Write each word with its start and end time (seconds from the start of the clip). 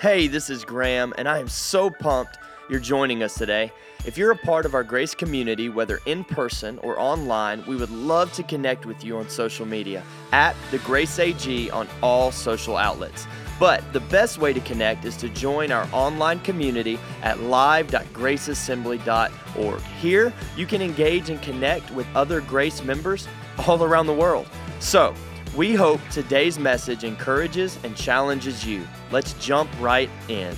Hey, 0.00 0.26
this 0.28 0.48
is 0.48 0.64
Graham, 0.64 1.12
and 1.18 1.28
I 1.28 1.40
am 1.40 1.48
so 1.48 1.90
pumped 1.90 2.38
you're 2.70 2.80
joining 2.80 3.22
us 3.22 3.34
today. 3.34 3.70
If 4.06 4.16
you're 4.16 4.30
a 4.30 4.38
part 4.38 4.64
of 4.64 4.72
our 4.72 4.82
Grace 4.82 5.14
community, 5.14 5.68
whether 5.68 6.00
in 6.06 6.24
person 6.24 6.78
or 6.78 6.98
online, 6.98 7.62
we 7.66 7.76
would 7.76 7.90
love 7.90 8.32
to 8.32 8.42
connect 8.42 8.86
with 8.86 9.04
you 9.04 9.18
on 9.18 9.28
social 9.28 9.66
media 9.66 10.02
at 10.32 10.56
the 10.70 10.78
Grace 10.78 11.18
AG 11.18 11.70
on 11.72 11.86
all 12.02 12.32
social 12.32 12.78
outlets. 12.78 13.26
But 13.58 13.92
the 13.92 14.00
best 14.00 14.38
way 14.38 14.54
to 14.54 14.60
connect 14.60 15.04
is 15.04 15.18
to 15.18 15.28
join 15.28 15.70
our 15.70 15.86
online 15.92 16.40
community 16.40 16.98
at 17.20 17.42
live.graceassembly.org. 17.42 19.80
Here, 19.82 20.32
you 20.56 20.66
can 20.66 20.80
engage 20.80 21.28
and 21.28 21.42
connect 21.42 21.90
with 21.90 22.06
other 22.14 22.40
Grace 22.40 22.82
members 22.82 23.28
all 23.66 23.84
around 23.84 24.06
the 24.06 24.14
world. 24.14 24.46
So, 24.78 25.14
we 25.56 25.74
hope 25.74 26.00
today's 26.10 26.58
message 26.58 27.02
encourages 27.02 27.76
and 27.82 27.96
challenges 27.96 28.64
you. 28.64 28.86
Let's 29.10 29.32
jump 29.34 29.68
right 29.80 30.08
in. 30.28 30.54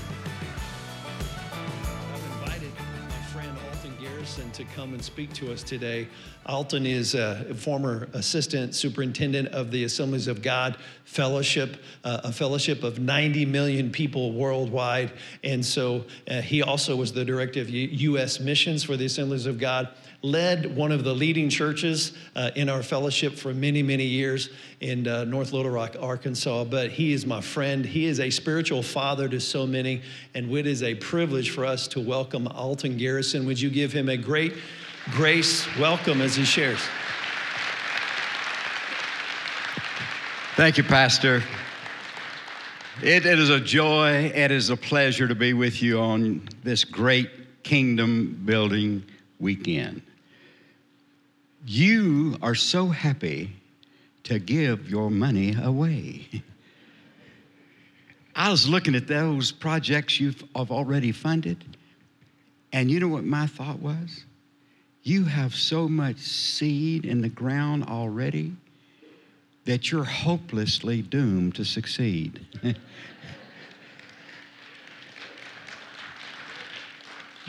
I've 2.12 2.24
invited 2.24 2.72
my 3.08 3.16
friend 3.32 3.56
Alton 3.70 3.96
Garrison 3.98 4.50
to 4.50 4.64
come 4.64 4.92
and 4.92 5.02
speak 5.02 5.32
to 5.34 5.50
us 5.50 5.62
today. 5.62 6.08
Alton 6.44 6.84
is 6.84 7.14
a 7.14 7.54
former 7.54 8.08
assistant 8.12 8.74
superintendent 8.74 9.48
of 9.48 9.70
the 9.70 9.84
Assemblies 9.84 10.28
of 10.28 10.42
God 10.42 10.76
Fellowship, 11.04 11.82
uh, 12.04 12.20
a 12.24 12.32
fellowship 12.32 12.82
of 12.82 12.98
90 12.98 13.46
million 13.46 13.90
people 13.90 14.32
worldwide. 14.32 15.12
And 15.42 15.64
so 15.64 16.04
uh, 16.28 16.42
he 16.42 16.62
also 16.62 16.96
was 16.96 17.14
the 17.14 17.24
director 17.24 17.62
of 17.62 17.70
U- 17.70 17.88
U.S. 18.10 18.40
missions 18.40 18.84
for 18.84 18.98
the 18.98 19.06
Assemblies 19.06 19.46
of 19.46 19.58
God 19.58 19.88
led 20.22 20.76
one 20.76 20.92
of 20.92 21.02
the 21.02 21.12
leading 21.12 21.50
churches 21.50 22.12
uh, 22.36 22.50
in 22.54 22.68
our 22.68 22.82
fellowship 22.82 23.34
for 23.34 23.52
many, 23.52 23.82
many 23.82 24.04
years 24.04 24.50
in 24.80 25.06
uh, 25.06 25.24
North 25.24 25.52
Little 25.52 25.70
Rock, 25.70 25.96
Arkansas. 26.00 26.64
But 26.64 26.90
he 26.90 27.12
is 27.12 27.26
my 27.26 27.40
friend. 27.40 27.84
He 27.84 28.06
is 28.06 28.20
a 28.20 28.30
spiritual 28.30 28.82
father 28.82 29.28
to 29.28 29.40
so 29.40 29.66
many, 29.66 30.02
and 30.34 30.50
it 30.52 30.66
is 30.66 30.84
a 30.84 30.94
privilege 30.94 31.50
for 31.50 31.64
us 31.64 31.88
to 31.88 32.00
welcome 32.00 32.46
Alton 32.46 32.96
Garrison. 32.96 33.46
Would 33.46 33.60
you 33.60 33.68
give 33.68 33.92
him 33.92 34.08
a 34.08 34.16
great 34.16 34.54
grace 35.10 35.66
welcome 35.76 36.20
as 36.20 36.36
he 36.36 36.44
shares? 36.44 36.80
Thank 40.54 40.78
you, 40.78 40.84
Pastor. 40.84 41.42
It, 43.02 43.26
it 43.26 43.38
is 43.38 43.50
a 43.50 43.58
joy, 43.58 44.30
it 44.34 44.52
is 44.52 44.70
a 44.70 44.76
pleasure 44.76 45.26
to 45.26 45.34
be 45.34 45.54
with 45.54 45.82
you 45.82 45.98
on 45.98 46.48
this 46.62 46.84
great 46.84 47.30
kingdom 47.64 48.42
building 48.44 49.02
weekend. 49.40 50.02
You 51.64 52.36
are 52.42 52.56
so 52.56 52.88
happy 52.88 53.54
to 54.24 54.38
give 54.40 54.90
your 54.90 55.10
money 55.10 55.56
away. 55.60 56.42
I 58.34 58.50
was 58.50 58.68
looking 58.68 58.96
at 58.96 59.06
those 59.06 59.52
projects 59.52 60.18
you've 60.18 60.42
already 60.56 61.12
funded, 61.12 61.64
and 62.72 62.90
you 62.90 62.98
know 62.98 63.08
what 63.08 63.24
my 63.24 63.46
thought 63.46 63.78
was? 63.78 64.24
You 65.04 65.24
have 65.24 65.54
so 65.54 65.88
much 65.88 66.18
seed 66.18 67.04
in 67.04 67.20
the 67.20 67.28
ground 67.28 67.84
already 67.84 68.56
that 69.64 69.92
you're 69.92 70.02
hopelessly 70.04 71.02
doomed 71.02 71.54
to 71.56 71.64
succeed. 71.64 72.44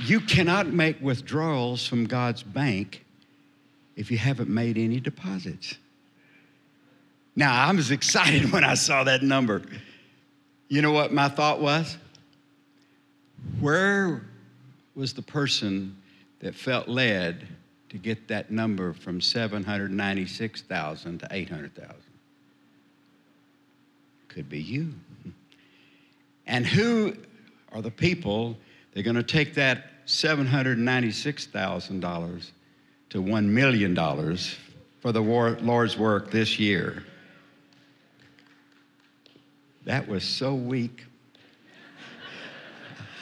you 0.05 0.19
cannot 0.19 0.67
make 0.67 1.01
withdrawals 1.01 1.87
from 1.87 2.05
God's 2.05 2.43
bank 2.43 3.02
if 3.95 4.11
you 4.11 4.17
haven't 4.17 4.49
made 4.49 4.77
any 4.77 4.99
deposits. 4.99 5.75
Now, 7.35 7.67
I 7.67 7.71
was 7.71 7.89
excited 7.91 8.51
when 8.55 8.63
I 8.63 8.75
saw 8.75 9.03
that 9.03 9.23
number. 9.23 9.63
You 10.67 10.81
know 10.81 10.91
what 10.91 11.13
my 11.13 11.29
thought 11.29 11.61
was? 11.61 11.97
Where 13.59 14.23
was 14.95 15.13
the 15.13 15.21
person 15.21 15.95
that 16.39 16.55
felt 16.55 16.87
led 16.87 17.47
to 17.89 17.97
get 17.97 18.27
that 18.27 18.49
number 18.51 18.93
from 18.93 19.21
796,000 19.21 21.19
to 21.19 21.27
800,000? 21.29 21.95
Could 24.27 24.49
be 24.49 24.61
you. 24.61 24.93
And 26.47 26.65
who 26.65 27.15
are 27.71 27.81
the 27.81 27.91
people 27.91 28.57
that 28.91 28.99
are 28.99 29.03
going 29.03 29.15
to 29.15 29.23
take 29.23 29.53
that 29.55 30.05
$796,000 30.07 32.51
to 33.13 33.21
$1 33.21 33.45
million 33.45 33.95
for 34.99 35.11
the 35.11 35.21
Lord's 35.21 35.95
work 35.95 36.31
this 36.31 36.57
year? 36.57 37.03
That 39.85 40.07
was 40.07 40.23
so 40.23 40.55
weak. 40.55 41.05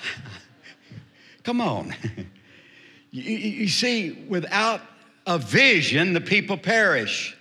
Come 1.43 1.59
on. 1.59 1.93
you, 3.11 3.21
you 3.21 3.67
see, 3.67 4.25
without 4.29 4.79
a 5.27 5.37
vision, 5.37 6.13
the 6.13 6.21
people 6.21 6.55
perish. 6.55 7.35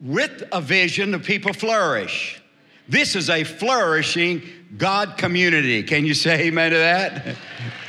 With 0.00 0.44
a 0.50 0.62
vision, 0.62 1.10
the 1.10 1.18
people 1.18 1.52
flourish. 1.52 2.40
This 2.88 3.16
is 3.16 3.28
a 3.28 3.44
flourishing 3.44 4.40
God 4.78 5.18
community. 5.18 5.82
Can 5.82 6.06
you 6.06 6.14
say 6.14 6.46
amen 6.46 6.70
to 6.70 6.78
that? 6.78 7.36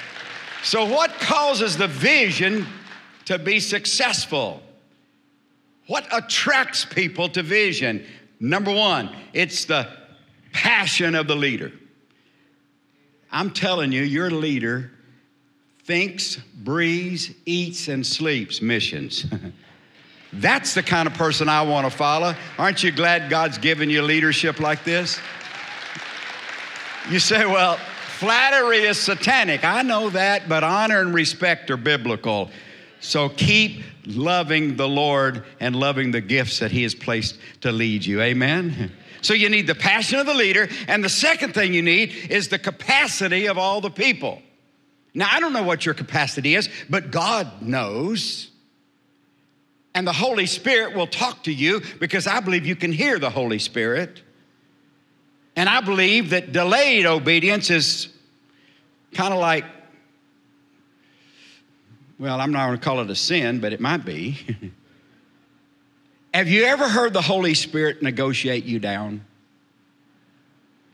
so, 0.64 0.86
what 0.86 1.12
causes 1.20 1.78
the 1.78 1.88
vision 1.88 2.66
to 3.26 3.38
be 3.38 3.60
successful? 3.60 4.62
What 5.88 6.08
attracts 6.16 6.86
people 6.86 7.28
to 7.30 7.44
vision? 7.44 8.06
Number 8.40 8.74
one, 8.74 9.14
it's 9.34 9.66
the 9.66 9.90
passion 10.54 11.16
of 11.16 11.28
the 11.28 11.36
leader. 11.36 11.74
I'm 13.30 13.52
telling 13.52 13.92
you, 13.92 14.04
your 14.04 14.32
leader 14.32 14.92
thinks, 15.84 16.38
breathes, 16.38 17.32
eats, 17.46 17.90
and 17.90 18.06
sleeps 18.06 18.62
missions. 18.62 19.26
That's 20.34 20.74
the 20.74 20.84
kind 20.84 21.08
of 21.08 21.14
person 21.14 21.50
I 21.50 21.64
want 21.64 21.92
to 21.92 21.96
follow. 21.96 22.36
Aren't 22.58 22.84
you 22.84 22.92
glad 22.92 23.30
God's 23.30 23.58
given 23.58 23.90
you 23.90 24.02
leadership 24.02 24.62
like 24.62 24.86
this? 24.86 25.20
You 27.10 27.20
say, 27.20 27.46
well, 27.46 27.78
flattery 28.24 28.84
is 28.84 28.98
satanic. 28.98 29.66
I 29.66 29.82
know 29.82 30.10
that, 30.12 30.48
but 30.48 30.64
honor 30.64 31.02
and 31.02 31.14
respect 31.14 31.70
are 31.70 31.78
biblical. 31.78 32.50
So 33.02 33.28
keep 33.28 33.84
loving 34.06 34.78
the 34.78 34.88
Lord 34.88 35.44
and 35.60 35.76
loving 35.76 36.12
the 36.12 36.22
gifts 36.22 36.60
that 36.60 36.72
He 36.72 36.84
has 36.84 36.96
placed 36.96 37.38
to 37.62 37.72
lead 37.74 38.06
you. 38.06 38.22
Amen? 38.22 38.94
So 39.22 39.34
you 39.34 39.50
need 39.50 39.68
the 39.68 39.76
passion 39.76 40.20
of 40.20 40.26
the 40.26 40.34
leader. 40.34 40.70
And 40.88 41.04
the 41.04 41.10
second 41.10 41.54
thing 41.54 41.74
you 41.74 41.82
need 41.82 42.14
is 42.30 42.48
the 42.48 42.60
capacity 42.60 43.48
of 43.48 43.58
all 43.58 43.82
the 43.82 43.92
people. 43.92 44.42
Now, 45.14 45.28
I 45.30 45.42
don't 45.42 45.52
know 45.52 45.64
what 45.64 45.86
your 45.86 45.94
capacity 45.94 46.56
is, 46.56 46.70
but 46.90 47.12
God 47.12 47.62
knows. 47.62 48.52
And 49.94 50.08
the 50.08 50.14
Holy 50.14 50.46
Spirit 50.46 50.96
will 50.96 51.08
talk 51.08 51.44
to 51.44 51.52
you 51.52 51.82
because 52.00 52.26
I 52.26 52.40
believe 52.40 52.66
you 52.66 52.78
can 52.78 52.94
hear 52.94 53.20
the 53.20 53.30
Holy 53.30 53.60
Spirit. 53.60 54.22
And 55.58 55.68
I 55.68 55.82
believe 55.82 56.30
that 56.30 56.54
delayed 56.54 57.06
obedience 57.06 57.70
is 57.70 58.13
kind 59.14 59.34
of 59.34 59.40
like, 59.40 59.66
well, 62.20 62.40
I'm 62.40 62.52
not 62.52 62.68
going 62.68 62.78
to 62.78 62.84
call 62.84 63.00
it 63.02 63.10
a 63.10 63.16
sin, 63.16 63.60
but 63.60 63.74
it 63.74 63.80
might 63.80 64.06
be. 64.06 64.38
Have 66.34 66.48
you 66.48 66.64
ever 66.64 66.88
heard 66.88 67.14
the 67.14 67.22
Holy 67.22 67.54
Spirit 67.54 68.02
negotiate 68.02 68.66
you 68.66 68.80
down? 68.80 69.24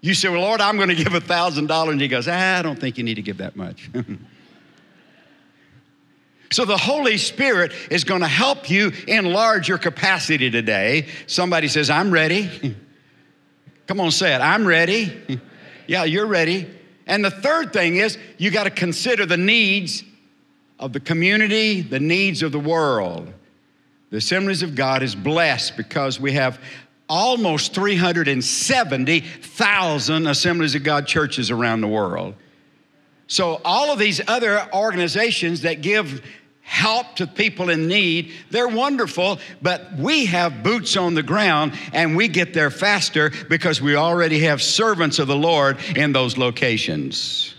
You 0.01 0.13
say, 0.13 0.29
Well, 0.29 0.41
Lord, 0.41 0.59
I'm 0.59 0.77
going 0.77 0.89
to 0.89 0.95
give 0.95 1.13
a 1.13 1.21
$1,000. 1.21 1.91
And 1.91 2.01
He 2.01 2.07
goes, 2.07 2.27
ah, 2.27 2.59
I 2.59 2.61
don't 2.61 2.79
think 2.79 2.97
you 2.97 3.03
need 3.03 3.15
to 3.15 3.21
give 3.21 3.37
that 3.37 3.55
much. 3.55 3.89
so 6.51 6.65
the 6.65 6.77
Holy 6.77 7.17
Spirit 7.17 7.73
is 7.91 8.03
going 8.03 8.21
to 8.21 8.27
help 8.27 8.69
you 8.69 8.91
enlarge 9.07 9.67
your 9.67 9.77
capacity 9.77 10.49
today. 10.49 11.07
Somebody 11.27 11.67
says, 11.67 11.89
I'm 11.89 12.11
ready. 12.11 12.75
Come 13.87 13.99
on, 13.99 14.11
say 14.11 14.35
it. 14.35 14.39
I'm 14.39 14.67
ready. 14.67 15.41
yeah, 15.87 16.03
you're 16.03 16.27
ready. 16.27 16.69
And 17.09 17.25
the 17.25 17.31
third 17.31 17.73
thing 17.73 17.97
is, 17.97 18.17
you 18.37 18.51
got 18.51 18.65
to 18.65 18.69
consider 18.69 19.25
the 19.25 19.35
needs 19.35 20.03
of 20.77 20.93
the 20.93 20.99
community, 20.99 21.81
the 21.81 21.99
needs 21.99 22.43
of 22.43 22.51
the 22.51 22.59
world. 22.59 23.33
The 24.11 24.17
Assemblies 24.17 24.61
of 24.61 24.75
God 24.75 25.01
is 25.01 25.15
blessed 25.15 25.75
because 25.75 26.19
we 26.19 26.33
have 26.33 26.61
almost 27.09 27.73
370,000 27.73 30.27
Assemblies 30.27 30.75
of 30.75 30.83
God 30.83 31.07
churches 31.07 31.49
around 31.49 31.81
the 31.81 31.87
world. 31.87 32.35
So, 33.25 33.59
all 33.65 33.91
of 33.91 33.97
these 33.97 34.21
other 34.27 34.69
organizations 34.71 35.61
that 35.61 35.81
give 35.81 36.21
help 36.69 37.15
to 37.15 37.25
people 37.25 37.71
in 37.71 37.87
need, 37.87 38.31
they're 38.51 38.67
wonderful, 38.67 39.39
but 39.59 39.97
we 39.97 40.27
have 40.27 40.61
boots 40.61 40.95
on 40.95 41.15
the 41.15 41.23
ground 41.23 41.73
and 41.93 42.15
we 42.15 42.27
get 42.27 42.53
there 42.53 42.69
faster 42.69 43.31
because 43.49 43.81
we 43.81 43.95
already 43.95 44.41
have 44.41 44.61
servants 44.61 45.17
of 45.17 45.27
the 45.27 45.35
Lord 45.35 45.79
in 45.95 46.13
those 46.13 46.37
locations. 46.37 47.55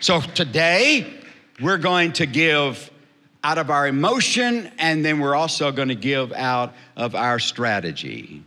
So, 0.00 0.22
today, 0.22 1.12
we're 1.60 1.78
going 1.78 2.14
to 2.14 2.26
give 2.26 2.90
out 3.44 3.58
of 3.58 3.68
our 3.68 3.86
emotion, 3.86 4.72
and 4.78 5.04
then 5.04 5.20
we're 5.20 5.34
also 5.34 5.70
going 5.70 5.88
to 5.88 5.94
give 5.94 6.32
out 6.32 6.72
of 6.96 7.14
our 7.14 7.38
strategy. 7.38 8.42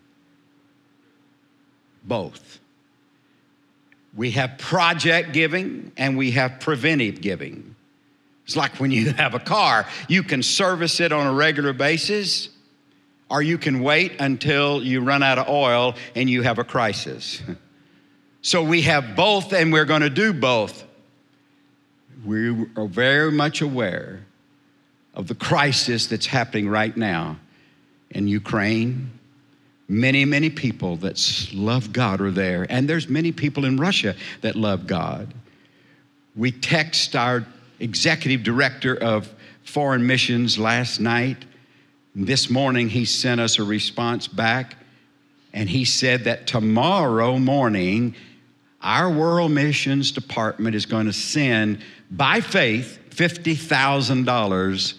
Both. 2.03 2.59
We 4.15 4.31
have 4.31 4.57
project 4.57 5.31
giving 5.33 5.91
and 5.95 6.17
we 6.17 6.31
have 6.31 6.59
preventive 6.59 7.21
giving. 7.21 7.75
It's 8.47 8.55
like 8.55 8.79
when 8.79 8.91
you 8.91 9.11
have 9.17 9.35
a 9.35 9.39
car, 9.39 9.85
you 10.07 10.23
can 10.23 10.41
service 10.41 10.99
it 11.01 11.11
on 11.11 11.27
a 11.27 11.33
regular 11.33 11.73
basis, 11.73 12.49
or 13.29 13.41
you 13.41 13.57
can 13.57 13.81
wait 13.81 14.13
until 14.19 14.81
you 14.81 15.01
run 15.01 15.21
out 15.21 15.37
of 15.37 15.49
oil 15.49 15.95
and 16.15 16.29
you 16.29 16.41
have 16.41 16.57
a 16.57 16.63
crisis. 16.63 17.41
So 18.43 18.63
we 18.63 18.83
have 18.83 19.17
both, 19.17 19.51
and 19.51 19.73
we're 19.73 19.83
going 19.83 20.03
to 20.03 20.09
do 20.09 20.31
both. 20.31 20.85
We 22.23 22.49
are 22.77 22.87
very 22.87 23.29
much 23.29 23.59
aware 23.59 24.25
of 25.13 25.27
the 25.27 25.35
crisis 25.35 26.07
that's 26.07 26.27
happening 26.27 26.69
right 26.69 26.95
now 26.95 27.39
in 28.09 28.29
Ukraine. 28.29 29.11
Many, 29.89 30.23
many 30.23 30.49
people 30.49 30.95
that 30.97 31.49
love 31.53 31.91
God 31.91 32.21
are 32.21 32.31
there, 32.31 32.65
and 32.69 32.87
there's 32.87 33.09
many 33.09 33.33
people 33.33 33.65
in 33.65 33.75
Russia 33.75 34.15
that 34.39 34.55
love 34.55 34.87
God. 34.87 35.33
We 36.33 36.53
text 36.53 37.17
our 37.17 37.45
executive 37.79 38.43
director 38.43 38.95
of 38.95 39.33
foreign 39.63 40.05
missions 40.05 40.57
last 40.57 40.99
night. 40.99 41.45
This 42.15 42.49
morning, 42.49 42.89
he 42.89 43.05
sent 43.05 43.39
us 43.39 43.59
a 43.59 43.63
response 43.63 44.27
back, 44.27 44.75
and 45.53 45.69
he 45.69 45.85
said 45.85 46.23
that 46.23 46.47
tomorrow 46.47 47.37
morning 47.37 48.15
our 48.81 49.09
World 49.09 49.51
Missions 49.51 50.11
Department 50.11 50.75
is 50.75 50.85
going 50.85 51.07
to 51.07 51.13
send, 51.13 51.79
by 52.11 52.41
faith, 52.41 52.99
$50,000 53.09 54.93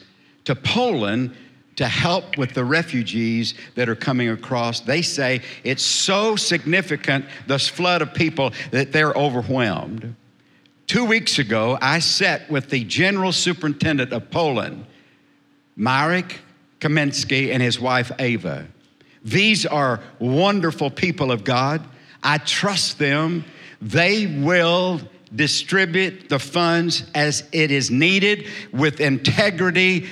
to 0.45 0.55
Poland 0.55 1.37
to 1.77 1.87
help 1.87 2.37
with 2.37 2.55
the 2.55 2.65
refugees 2.65 3.55
that 3.77 3.89
are 3.89 3.95
coming 3.95 4.29
across. 4.31 4.81
They 4.81 5.01
say 5.01 5.43
it's 5.63 5.85
so 5.85 6.35
significant, 6.35 7.25
this 7.47 7.69
flood 7.69 8.03
of 8.03 8.13
people, 8.13 8.53
that 8.73 8.91
they're 8.91 9.13
overwhelmed. 9.13 10.17
Two 10.89 11.05
weeks 11.05 11.39
ago, 11.39 11.77
I 11.83 11.99
sat 11.99 12.51
with 12.51 12.71
the 12.71 12.83
General 12.83 13.31
Superintendent 13.31 14.11
of 14.11 14.31
Poland, 14.31 14.87
Marek 15.77 16.41
Kamiński, 16.81 17.53
and 17.53 17.63
his 17.63 17.79
wife, 17.79 18.11
Ava. 18.19 18.67
These 19.23 19.67
are 19.67 20.01
wonderful 20.19 20.89
people 20.91 21.31
of 21.31 21.45
God. 21.45 21.85
I 22.23 22.39
trust 22.39 22.99
them 22.99 23.45
they 23.83 24.27
will 24.27 25.03
distribute 25.37 26.31
the 26.31 26.39
funds 26.39 27.05
as 27.15 27.47
it 27.53 27.71
is 27.71 27.91
needed 27.91 28.47
with 28.73 28.99
integrity, 28.99 30.07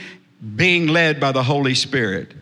being 0.57 0.89
led 0.89 1.19
by 1.19 1.33
the 1.33 1.43
Holy 1.43 1.75
Spirit. 1.75 2.35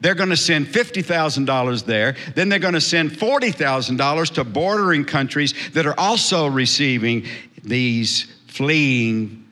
They're 0.00 0.14
going 0.14 0.28
to 0.28 0.36
send 0.36 0.66
$50,000 0.66 1.84
there. 1.84 2.14
Then 2.36 2.48
they're 2.48 2.58
going 2.58 2.74
to 2.74 2.80
send 2.80 3.10
$40,000 3.10 4.34
to 4.34 4.44
bordering 4.44 5.04
countries 5.04 5.54
that 5.72 5.86
are 5.86 5.98
also 5.98 6.46
receiving 6.46 7.26
these 7.62 8.24
fleeing 8.46 9.46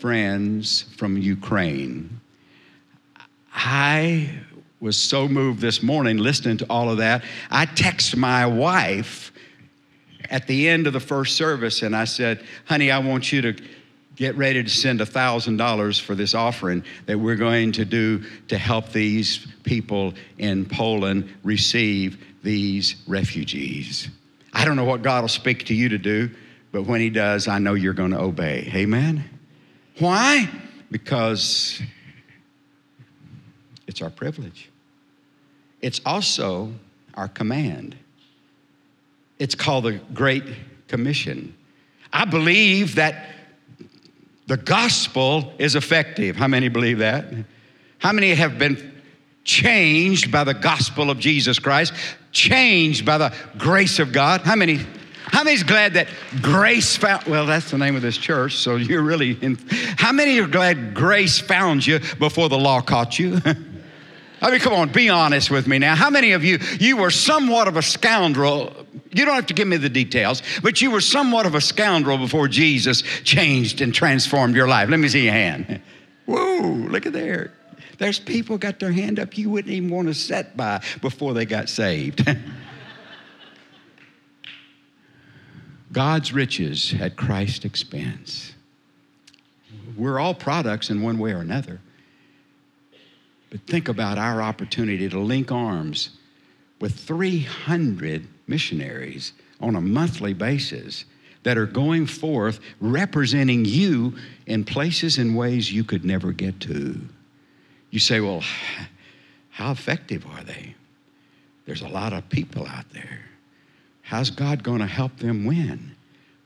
friends 0.00 0.82
from 0.96 1.16
Ukraine. 1.16 2.20
I 3.52 4.30
was 4.80 4.96
so 4.96 5.26
moved 5.26 5.60
this 5.60 5.82
morning 5.82 6.18
listening 6.18 6.58
to 6.58 6.66
all 6.68 6.90
of 6.90 6.98
that. 6.98 7.24
I 7.50 7.64
text 7.66 8.16
my 8.16 8.46
wife 8.46 9.32
at 10.30 10.46
the 10.46 10.68
end 10.68 10.86
of 10.86 10.92
the 10.92 11.00
first 11.00 11.36
service 11.36 11.82
and 11.82 11.96
I 11.96 12.04
said, 12.04 12.44
honey, 12.66 12.90
I 12.90 12.98
want 12.98 13.32
you 13.32 13.42
to 13.42 13.56
get 14.16 14.36
ready 14.36 14.62
to 14.62 14.70
send 14.70 15.00
$1,000 15.00 16.00
for 16.00 16.14
this 16.14 16.34
offering 16.34 16.84
that 17.06 17.18
we're 17.18 17.36
going 17.36 17.72
to 17.72 17.84
do 17.84 18.24
to 18.48 18.56
help 18.56 18.90
these 18.90 19.46
people 19.62 20.14
in 20.38 20.64
Poland 20.64 21.32
receive 21.42 22.24
these 22.42 22.96
refugees. 23.06 24.08
I 24.52 24.64
don't 24.64 24.76
know 24.76 24.84
what 24.84 25.02
God 25.02 25.22
will 25.22 25.28
speak 25.28 25.66
to 25.66 25.74
you 25.74 25.90
to 25.90 25.98
do, 25.98 26.30
but 26.76 26.82
when 26.82 27.00
He 27.00 27.08
does, 27.08 27.48
I 27.48 27.58
know 27.58 27.72
you're 27.72 27.94
going 27.94 28.10
to 28.10 28.20
obey. 28.20 28.70
Amen? 28.74 29.24
Why? 29.98 30.46
Because 30.90 31.80
it's 33.86 34.02
our 34.02 34.10
privilege, 34.10 34.68
it's 35.80 36.02
also 36.04 36.70
our 37.14 37.28
command. 37.28 37.96
It's 39.38 39.54
called 39.54 39.84
the 39.84 39.92
Great 40.12 40.44
Commission. 40.86 41.56
I 42.12 42.26
believe 42.26 42.96
that 42.96 43.26
the 44.46 44.58
gospel 44.58 45.54
is 45.58 45.76
effective. 45.76 46.36
How 46.36 46.46
many 46.46 46.68
believe 46.68 46.98
that? 46.98 47.24
How 47.96 48.12
many 48.12 48.34
have 48.34 48.58
been 48.58 49.02
changed 49.44 50.30
by 50.30 50.44
the 50.44 50.52
gospel 50.52 51.10
of 51.10 51.18
Jesus 51.18 51.58
Christ, 51.58 51.94
changed 52.32 53.06
by 53.06 53.16
the 53.16 53.34
grace 53.56 53.98
of 53.98 54.12
God? 54.12 54.42
How 54.42 54.56
many? 54.56 54.80
How 55.26 55.42
many's 55.42 55.64
glad 55.64 55.94
that 55.94 56.08
grace 56.40 56.96
found? 56.96 57.24
Well, 57.26 57.46
that's 57.46 57.70
the 57.70 57.78
name 57.78 57.96
of 57.96 58.02
this 58.02 58.16
church, 58.16 58.56
so 58.56 58.76
you're 58.76 59.02
really. 59.02 59.32
In, 59.42 59.58
how 59.96 60.12
many 60.12 60.38
are 60.40 60.46
glad 60.46 60.94
grace 60.94 61.38
found 61.38 61.86
you 61.86 62.00
before 62.18 62.48
the 62.48 62.58
law 62.58 62.80
caught 62.80 63.18
you? 63.18 63.40
I 64.40 64.50
mean, 64.50 64.60
come 64.60 64.74
on, 64.74 64.90
be 64.90 65.08
honest 65.08 65.50
with 65.50 65.66
me 65.66 65.78
now. 65.78 65.94
How 65.94 66.10
many 66.10 66.32
of 66.32 66.44
you, 66.44 66.58
you 66.78 66.98
were 66.98 67.10
somewhat 67.10 67.68
of 67.68 67.76
a 67.76 67.82
scoundrel? 67.82 68.72
You 69.12 69.24
don't 69.24 69.34
have 69.34 69.46
to 69.46 69.54
give 69.54 69.66
me 69.66 69.78
the 69.78 69.88
details, 69.88 70.42
but 70.62 70.80
you 70.80 70.90
were 70.90 71.00
somewhat 71.00 71.46
of 71.46 71.54
a 71.54 71.60
scoundrel 71.60 72.18
before 72.18 72.46
Jesus 72.46 73.02
changed 73.24 73.80
and 73.80 73.94
transformed 73.94 74.54
your 74.54 74.68
life. 74.68 74.88
Let 74.88 75.00
me 75.00 75.08
see 75.08 75.24
your 75.24 75.32
hand. 75.32 75.80
Whoa, 76.26 76.60
look 76.60 77.06
at 77.06 77.12
there. 77.12 77.52
There's 77.98 78.18
people 78.18 78.58
got 78.58 78.78
their 78.78 78.92
hand 78.92 79.18
up 79.18 79.38
you 79.38 79.48
wouldn't 79.48 79.72
even 79.72 79.88
want 79.88 80.08
to 80.08 80.14
sit 80.14 80.56
by 80.56 80.82
before 81.00 81.32
they 81.32 81.46
got 81.46 81.68
saved. 81.68 82.26
God's 85.96 86.34
riches 86.34 86.94
at 87.00 87.16
Christ's 87.16 87.64
expense. 87.64 88.52
We're 89.96 90.18
all 90.18 90.34
products 90.34 90.90
in 90.90 91.00
one 91.00 91.18
way 91.18 91.32
or 91.32 91.38
another. 91.38 91.80
But 93.48 93.62
think 93.62 93.88
about 93.88 94.18
our 94.18 94.42
opportunity 94.42 95.08
to 95.08 95.18
link 95.18 95.50
arms 95.50 96.10
with 96.82 96.92
300 97.00 98.28
missionaries 98.46 99.32
on 99.58 99.74
a 99.74 99.80
monthly 99.80 100.34
basis 100.34 101.06
that 101.44 101.56
are 101.56 101.64
going 101.64 102.04
forth 102.04 102.60
representing 102.78 103.64
you 103.64 104.18
in 104.44 104.64
places 104.64 105.16
and 105.16 105.34
ways 105.34 105.72
you 105.72 105.82
could 105.82 106.04
never 106.04 106.30
get 106.30 106.60
to. 106.60 107.00
You 107.88 108.00
say, 108.00 108.20
well, 108.20 108.42
how 109.48 109.72
effective 109.72 110.26
are 110.26 110.44
they? 110.44 110.74
There's 111.64 111.80
a 111.80 111.88
lot 111.88 112.12
of 112.12 112.28
people 112.28 112.66
out 112.66 112.90
there. 112.90 113.20
How's 114.06 114.30
God 114.30 114.62
going 114.62 114.78
to 114.78 114.86
help 114.86 115.16
them 115.16 115.44
win? 115.46 115.96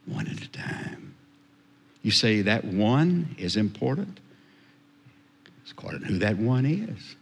One 0.06 0.26
at 0.26 0.42
a 0.42 0.48
time. 0.48 1.14
You 2.00 2.10
say 2.10 2.40
that 2.40 2.64
one 2.64 3.36
is 3.38 3.58
important? 3.58 4.18
It's 5.60 5.70
according 5.70 6.00
to 6.00 6.06
who 6.06 6.18
that 6.20 6.38
one 6.38 6.64
is. 6.64 7.16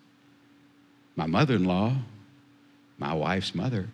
My 1.17 1.27
mother 1.27 1.57
in 1.57 1.65
law, 1.65 1.97
my 2.99 3.13
wife's 3.13 3.53
mother, 3.53 3.89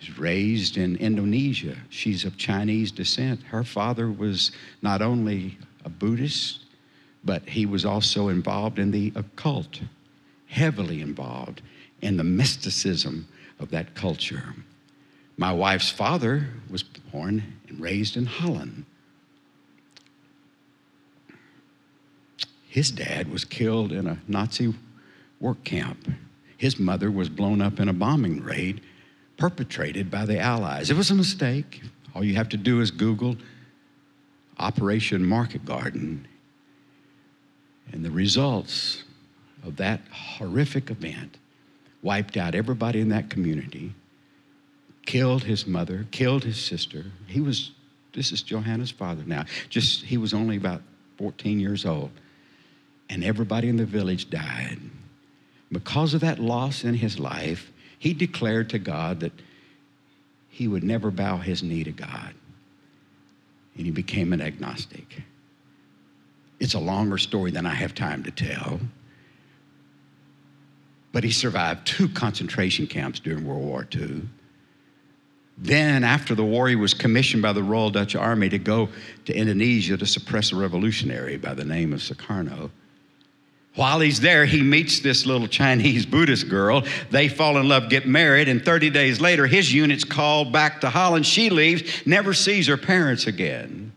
was 0.00 0.18
raised 0.18 0.78
in 0.78 0.96
Indonesia. 0.96 1.76
She's 1.90 2.24
of 2.24 2.36
Chinese 2.36 2.90
descent. 2.90 3.40
Her 3.44 3.62
father 3.62 4.10
was 4.10 4.50
not 4.82 5.00
only 5.00 5.58
a 5.84 5.88
Buddhist, 5.88 6.64
but 7.22 7.48
he 7.48 7.66
was 7.66 7.84
also 7.84 8.30
involved 8.30 8.80
in 8.80 8.90
the 8.90 9.12
occult, 9.14 9.80
heavily 10.48 11.00
involved 11.00 11.62
in 12.00 12.16
the 12.16 12.24
mysticism 12.24 13.28
of 13.60 13.70
that 13.70 13.94
culture. 13.94 14.56
My 15.42 15.52
wife's 15.52 15.90
father 15.90 16.46
was 16.70 16.84
born 16.84 17.42
and 17.66 17.80
raised 17.80 18.16
in 18.16 18.26
Holland. 18.26 18.84
His 22.68 22.92
dad 22.92 23.28
was 23.28 23.44
killed 23.44 23.90
in 23.90 24.06
a 24.06 24.18
Nazi 24.28 24.72
work 25.40 25.64
camp. 25.64 26.12
His 26.56 26.78
mother 26.78 27.10
was 27.10 27.28
blown 27.28 27.60
up 27.60 27.80
in 27.80 27.88
a 27.88 27.92
bombing 27.92 28.40
raid 28.40 28.82
perpetrated 29.36 30.12
by 30.12 30.26
the 30.26 30.38
Allies. 30.38 30.90
It 30.90 30.96
was 30.96 31.10
a 31.10 31.16
mistake. 31.16 31.82
All 32.14 32.22
you 32.22 32.36
have 32.36 32.50
to 32.50 32.56
do 32.56 32.80
is 32.80 32.92
Google 32.92 33.36
Operation 34.60 35.26
Market 35.26 35.64
Garden. 35.64 36.24
And 37.92 38.04
the 38.04 38.12
results 38.12 39.02
of 39.64 39.74
that 39.78 40.02
horrific 40.12 40.88
event 40.88 41.38
wiped 42.00 42.36
out 42.36 42.54
everybody 42.54 43.00
in 43.00 43.08
that 43.08 43.28
community, 43.28 43.92
killed 45.06 45.44
his 45.44 45.66
mother, 45.66 46.06
killed 46.10 46.44
his 46.44 46.62
sister. 46.62 47.04
He 47.26 47.40
was, 47.40 47.72
this 48.12 48.32
is 48.32 48.42
Johanna's 48.42 48.90
father 48.90 49.22
now, 49.26 49.44
just, 49.68 50.04
he 50.04 50.16
was 50.16 50.32
only 50.32 50.56
about 50.56 50.82
14 51.18 51.60
years 51.60 51.84
old 51.84 52.10
and 53.12 53.22
everybody 53.22 53.68
in 53.68 53.76
the 53.76 53.84
village 53.84 54.30
died. 54.30 54.78
Because 55.70 56.14
of 56.14 56.22
that 56.22 56.38
loss 56.38 56.82
in 56.82 56.94
his 56.94 57.18
life, 57.18 57.70
he 57.98 58.14
declared 58.14 58.70
to 58.70 58.78
God 58.78 59.20
that 59.20 59.32
he 60.48 60.66
would 60.66 60.82
never 60.82 61.10
bow 61.10 61.36
his 61.36 61.62
knee 61.62 61.84
to 61.84 61.92
God. 61.92 62.34
And 63.76 63.86
he 63.86 63.92
became 63.92 64.32
an 64.32 64.40
agnostic. 64.40 65.22
It's 66.58 66.74
a 66.74 66.78
longer 66.78 67.18
story 67.18 67.50
than 67.50 67.66
I 67.66 67.74
have 67.74 67.94
time 67.94 68.22
to 68.24 68.30
tell. 68.30 68.80
But 71.12 71.24
he 71.24 71.30
survived 71.30 71.86
two 71.86 72.08
concentration 72.08 72.86
camps 72.86 73.20
during 73.20 73.46
World 73.46 73.64
War 73.64 73.86
II. 73.94 74.22
Then, 75.58 76.02
after 76.02 76.34
the 76.34 76.44
war, 76.44 76.68
he 76.68 76.76
was 76.76 76.94
commissioned 76.94 77.42
by 77.42 77.52
the 77.52 77.62
Royal 77.62 77.90
Dutch 77.90 78.16
Army 78.16 78.48
to 78.48 78.58
go 78.58 78.88
to 79.26 79.36
Indonesia 79.36 79.96
to 79.96 80.06
suppress 80.06 80.52
a 80.52 80.56
revolutionary 80.56 81.36
by 81.36 81.54
the 81.54 81.64
name 81.64 81.92
of 81.92 82.00
Sukarno. 82.00 82.70
While 83.74 84.00
he's 84.00 84.20
there, 84.20 84.44
he 84.44 84.60
meets 84.62 85.00
this 85.00 85.24
little 85.24 85.46
Chinese 85.46 86.04
Buddhist 86.14 86.48
girl. 86.48 86.84
They 87.10 87.28
fall 87.28 87.58
in 87.58 87.68
love, 87.68 87.88
get 87.88 88.06
married, 88.06 88.48
and 88.48 88.64
30 88.64 88.90
days 88.90 89.20
later, 89.20 89.46
his 89.46 89.72
unit's 89.72 90.04
called 90.04 90.52
back 90.52 90.80
to 90.82 90.90
Holland. 90.90 91.26
She 91.26 91.48
leaves, 91.48 92.06
never 92.06 92.34
sees 92.34 92.66
her 92.66 92.76
parents 92.76 93.26
again. 93.26 93.92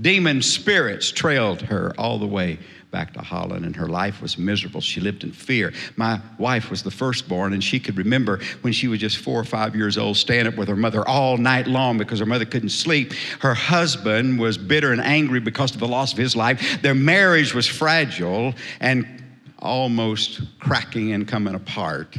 Demon 0.00 0.42
spirits 0.42 1.10
trailed 1.12 1.62
her 1.62 1.94
all 1.96 2.18
the 2.18 2.26
way 2.26 2.58
back 2.94 3.12
to 3.12 3.20
Holland, 3.20 3.64
and 3.64 3.74
her 3.74 3.88
life 3.88 4.22
was 4.22 4.38
miserable. 4.38 4.80
She 4.80 5.00
lived 5.00 5.24
in 5.24 5.32
fear. 5.32 5.72
My 5.96 6.20
wife 6.38 6.70
was 6.70 6.84
the 6.84 6.92
firstborn, 6.92 7.52
and 7.52 7.62
she 7.62 7.80
could 7.80 7.96
remember 7.96 8.38
when 8.60 8.72
she 8.72 8.86
was 8.86 9.00
just 9.00 9.16
four 9.16 9.40
or 9.40 9.42
five 9.42 9.74
years 9.74 9.98
old, 9.98 10.16
staying 10.16 10.46
up 10.46 10.54
with 10.54 10.68
her 10.68 10.76
mother 10.76 11.06
all 11.08 11.36
night 11.36 11.66
long 11.66 11.98
because 11.98 12.20
her 12.20 12.26
mother 12.26 12.44
couldn't 12.44 12.68
sleep. 12.68 13.12
Her 13.40 13.52
husband 13.52 14.38
was 14.38 14.56
bitter 14.56 14.92
and 14.92 15.00
angry 15.00 15.40
because 15.40 15.74
of 15.74 15.80
the 15.80 15.88
loss 15.88 16.12
of 16.12 16.18
his 16.18 16.36
life. 16.36 16.80
Their 16.82 16.94
marriage 16.94 17.52
was 17.52 17.66
fragile 17.66 18.54
and 18.78 19.24
almost 19.58 20.42
cracking 20.60 21.10
and 21.10 21.26
coming 21.26 21.56
apart. 21.56 22.16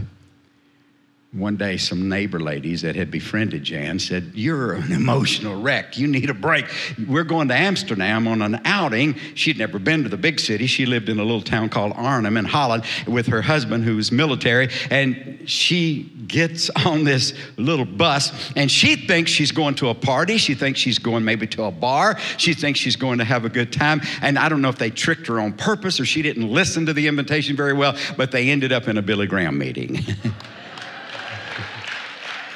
One 1.36 1.58
day, 1.58 1.76
some 1.76 2.08
neighbor 2.08 2.40
ladies 2.40 2.82
that 2.84 2.96
had 2.96 3.12
befriended 3.12 3.66
Jan 3.66 4.00
said, 4.00 4.32
You're 4.36 4.72
an 4.76 4.94
emotional 4.94 5.62
wreck. 5.62 5.98
You 5.98 6.08
need 6.08 6.30
a 6.30 6.34
break. 6.34 6.66
We're 7.10 7.26
going 7.26 7.50
to 7.50 7.54
Amsterdam 7.54 8.26
on 8.26 8.42
an 8.42 8.62
outing. 8.64 9.16
She'd 9.34 9.58
never 9.58 9.78
been 9.78 10.04
to 10.04 10.10
the 10.10 10.16
big 10.16 10.40
city. 10.40 10.66
She 10.66 10.86
lived 10.86 11.10
in 11.10 11.20
a 11.20 11.24
little 11.24 11.42
town 11.42 11.68
called 11.68 11.92
Arnhem 11.98 12.38
in 12.38 12.46
Holland 12.46 12.86
with 13.06 13.28
her 13.28 13.42
husband, 13.42 13.84
who 13.84 13.98
was 13.98 14.14
military. 14.14 14.70
And 14.90 15.42
she 15.46 16.04
gets 16.26 16.70
on 16.86 17.04
this 17.04 17.34
little 17.58 17.86
bus 17.86 18.54
and 18.56 18.72
she 18.72 18.96
thinks 18.96 19.30
she's 19.30 19.52
going 19.52 19.76
to 19.76 19.90
a 19.90 19.94
party. 19.94 20.38
She 20.38 20.56
thinks 20.56 20.80
she's 20.80 21.00
going 21.00 21.26
maybe 21.26 21.48
to 21.48 21.64
a 21.64 21.72
bar. 21.72 22.18
She 22.38 22.54
thinks 22.54 22.80
she's 22.80 22.96
going 22.96 23.18
to 23.18 23.26
have 23.26 23.44
a 23.44 23.50
good 23.50 23.74
time. 23.74 24.02
And 24.22 24.40
I 24.40 24.48
don't 24.48 24.62
know 24.62 24.70
if 24.70 24.78
they 24.78 24.90
tricked 24.90 25.28
her 25.28 25.42
on 25.42 25.52
purpose 25.52 26.00
or 26.00 26.06
she 26.06 26.22
didn't 26.22 26.48
listen 26.50 26.86
to 26.86 26.94
the 26.94 27.08
invitation 27.08 27.58
very 27.58 27.74
well, 27.74 27.98
but 28.16 28.32
they 28.32 28.50
ended 28.52 28.72
up 28.72 28.88
in 28.88 28.98
a 28.98 29.02
Billy 29.02 29.28
Graham 29.28 29.58
meeting. 29.58 30.00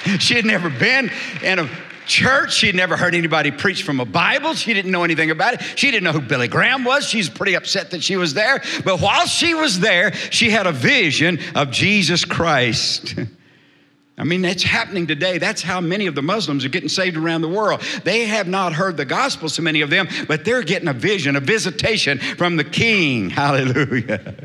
She 0.20 0.36
had 0.36 0.46
never 0.46 0.70
been 0.70 1.12
in 1.44 1.60
a 1.60 1.70
church. 2.06 2.54
She'd 2.54 2.76
never 2.76 2.98
heard 2.98 3.16
anybody 3.16 3.52
preach 3.52 3.84
from 3.84 4.00
a 4.00 4.06
Bible. 4.06 4.54
She 4.54 4.74
didn't 4.74 4.92
know 4.92 5.04
anything 5.04 5.32
about 5.32 5.54
it. 5.54 5.62
She 5.76 5.92
didn't 5.92 6.04
know 6.04 6.12
who 6.12 6.22
Billy 6.22 6.48
Graham 6.48 6.84
was. 6.84 7.06
She's 7.06 7.30
pretty 7.30 7.56
upset 7.56 7.92
that 7.92 8.04
she 8.04 8.18
was 8.18 8.34
there. 8.34 8.62
But 8.84 9.00
while 9.00 9.28
she 9.28 9.54
was 9.54 9.80
there, 9.80 10.14
she 10.14 10.50
had 10.50 10.68
a 10.68 10.72
vision 10.72 11.40
of 11.56 11.72
Jesus 11.72 12.26
Christ. 12.26 13.16
I 14.20 14.26
mean, 14.26 14.44
it's 14.44 14.64
happening 14.64 15.08
today. 15.08 15.38
That's 15.38 15.62
how 15.62 15.80
many 15.80 16.06
of 16.08 16.14
the 16.14 16.22
Muslims 16.22 16.66
are 16.66 16.70
getting 16.70 16.90
saved 16.90 17.16
around 17.16 17.40
the 17.40 17.48
world. 17.48 17.80
They 18.04 18.26
have 18.26 18.50
not 18.50 18.74
heard 18.74 18.98
the 18.98 19.06
gospel, 19.06 19.48
so 19.48 19.62
many 19.62 19.80
of 19.80 19.90
them, 19.90 20.10
but 20.28 20.44
they're 20.44 20.62
getting 20.62 20.90
a 20.90 20.94
vision, 20.94 21.38
a 21.38 21.40
visitation 21.40 22.20
from 22.20 22.58
the 22.58 22.66
King. 22.66 23.30
Hallelujah. 23.30 24.36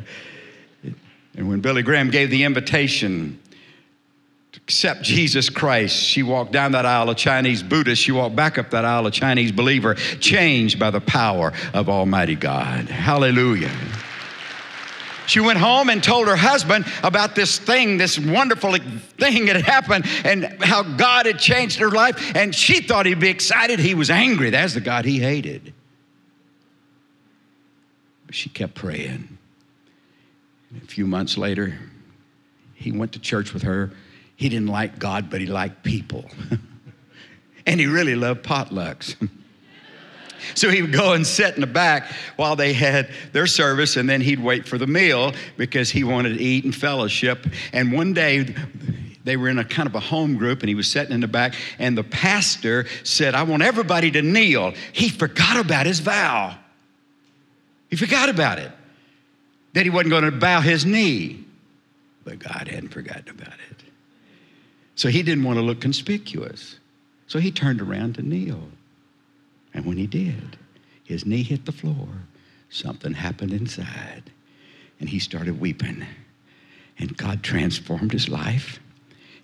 And 1.37 1.49
when 1.49 1.61
Billy 1.61 1.82
Graham 1.82 2.11
gave 2.11 2.30
the 2.30 2.44
invitation, 2.44 3.40
accept 4.56 5.02
Jesus 5.02 5.50
Christ. 5.50 5.96
She 5.96 6.23
walked 6.23 6.52
down 6.52 6.73
that 6.73 6.87
aisle 6.87 7.11
of 7.11 7.16
Chinese 7.16 7.62
Buddhist. 7.62 8.00
She 8.02 8.12
walked 8.12 8.37
back 8.37 8.58
up 8.58 8.70
that 8.70 8.84
aisle 8.84 9.06
of 9.06 9.12
Chinese 9.12 9.52
believer, 9.52 9.94
changed 9.94 10.78
by 10.78 10.90
the 10.90 11.00
power 11.00 11.52
of 11.73 11.88
Almighty 11.88 12.37
God. 12.37 12.88
Hallelujah. 12.88 13.73
She 15.26 15.40
went 15.40 15.58
home 15.58 15.88
and 15.88 16.02
told 16.02 16.28
her 16.28 16.37
husband 16.37 16.84
about 17.02 17.34
this 17.34 17.58
thing, 17.58 17.96
this 17.96 18.18
wonderful 18.18 18.76
thing 19.18 19.46
that 19.46 19.62
happened, 19.64 20.04
and 20.25 20.44
how 20.62 20.82
God 20.82 21.26
had 21.26 21.38
changed 21.38 21.78
her 21.78 21.90
life. 21.90 22.37
And 22.37 22.54
she 22.54 22.80
thought 22.80 23.06
he'd 23.06 23.20
be 23.20 23.30
excited. 23.30 23.78
He 23.78 23.94
was 23.94 24.11
angry. 24.11 24.50
That's 24.50 24.75
the 24.75 24.80
God 24.80 25.06
he 25.06 25.18
hated. 25.20 25.73
But 28.26 28.34
she 28.34 28.50
kept 28.50 28.75
praying. 28.75 29.38
And 30.70 30.82
a 30.82 30.87
few 30.87 31.06
months 31.06 31.38
later, 31.38 31.78
he 32.75 32.92
went 32.92 33.12
to 33.12 33.18
church 33.18 33.54
with 33.54 33.62
her 33.62 33.92
he 34.36 34.48
didn't 34.48 34.68
like 34.68 34.98
God, 34.98 35.30
but 35.30 35.40
he 35.40 35.46
liked 35.46 35.82
people. 35.82 36.24
and 37.66 37.80
he 37.80 37.86
really 37.86 38.14
loved 38.14 38.44
potlucks. 38.44 39.16
so 40.54 40.70
he 40.70 40.82
would 40.82 40.92
go 40.92 41.12
and 41.12 41.26
sit 41.26 41.54
in 41.54 41.60
the 41.60 41.66
back 41.66 42.10
while 42.36 42.56
they 42.56 42.72
had 42.72 43.10
their 43.32 43.46
service, 43.46 43.96
and 43.96 44.08
then 44.08 44.20
he'd 44.20 44.40
wait 44.40 44.66
for 44.66 44.78
the 44.78 44.86
meal 44.86 45.32
because 45.56 45.90
he 45.90 46.04
wanted 46.04 46.38
to 46.38 46.42
eat 46.42 46.64
and 46.64 46.74
fellowship. 46.74 47.46
And 47.72 47.92
one 47.92 48.12
day, 48.12 48.54
they 49.24 49.38
were 49.38 49.48
in 49.48 49.58
a 49.58 49.64
kind 49.64 49.88
of 49.88 49.94
a 49.94 50.00
home 50.00 50.36
group 50.36 50.60
and 50.60 50.68
he 50.68 50.74
was 50.74 50.90
sitting 50.90 51.12
in 51.12 51.20
the 51.20 51.28
back 51.28 51.54
and 51.78 51.98
the 51.98 52.04
pastor 52.04 52.86
said 53.02 53.34
i 53.34 53.42
want 53.42 53.62
everybody 53.62 54.10
to 54.10 54.22
kneel 54.22 54.72
he 54.92 55.08
forgot 55.08 55.58
about 55.58 55.86
his 55.86 56.00
vow 56.00 56.54
he 57.88 57.96
forgot 57.96 58.28
about 58.28 58.58
it 58.58 58.70
that 59.72 59.84
he 59.84 59.90
wasn't 59.90 60.10
going 60.10 60.24
to 60.24 60.30
bow 60.30 60.60
his 60.60 60.84
knee 60.86 61.42
but 62.24 62.38
god 62.38 62.68
hadn't 62.68 62.90
forgotten 62.90 63.30
about 63.30 63.54
it 63.70 63.73
so 64.94 65.08
he 65.08 65.22
didn't 65.22 65.44
want 65.44 65.58
to 65.58 65.62
look 65.62 65.80
conspicuous. 65.80 66.78
So 67.26 67.38
he 67.38 67.50
turned 67.50 67.80
around 67.80 68.14
to 68.14 68.22
kneel. 68.22 68.68
And 69.72 69.84
when 69.84 69.96
he 69.96 70.06
did, 70.06 70.56
his 71.04 71.26
knee 71.26 71.42
hit 71.42 71.64
the 71.64 71.72
floor. 71.72 72.08
Something 72.70 73.14
happened 73.14 73.52
inside. 73.52 74.30
And 75.00 75.08
he 75.08 75.18
started 75.18 75.60
weeping. 75.60 76.04
And 76.98 77.16
God 77.16 77.42
transformed 77.42 78.12
his 78.12 78.28
life. 78.28 78.78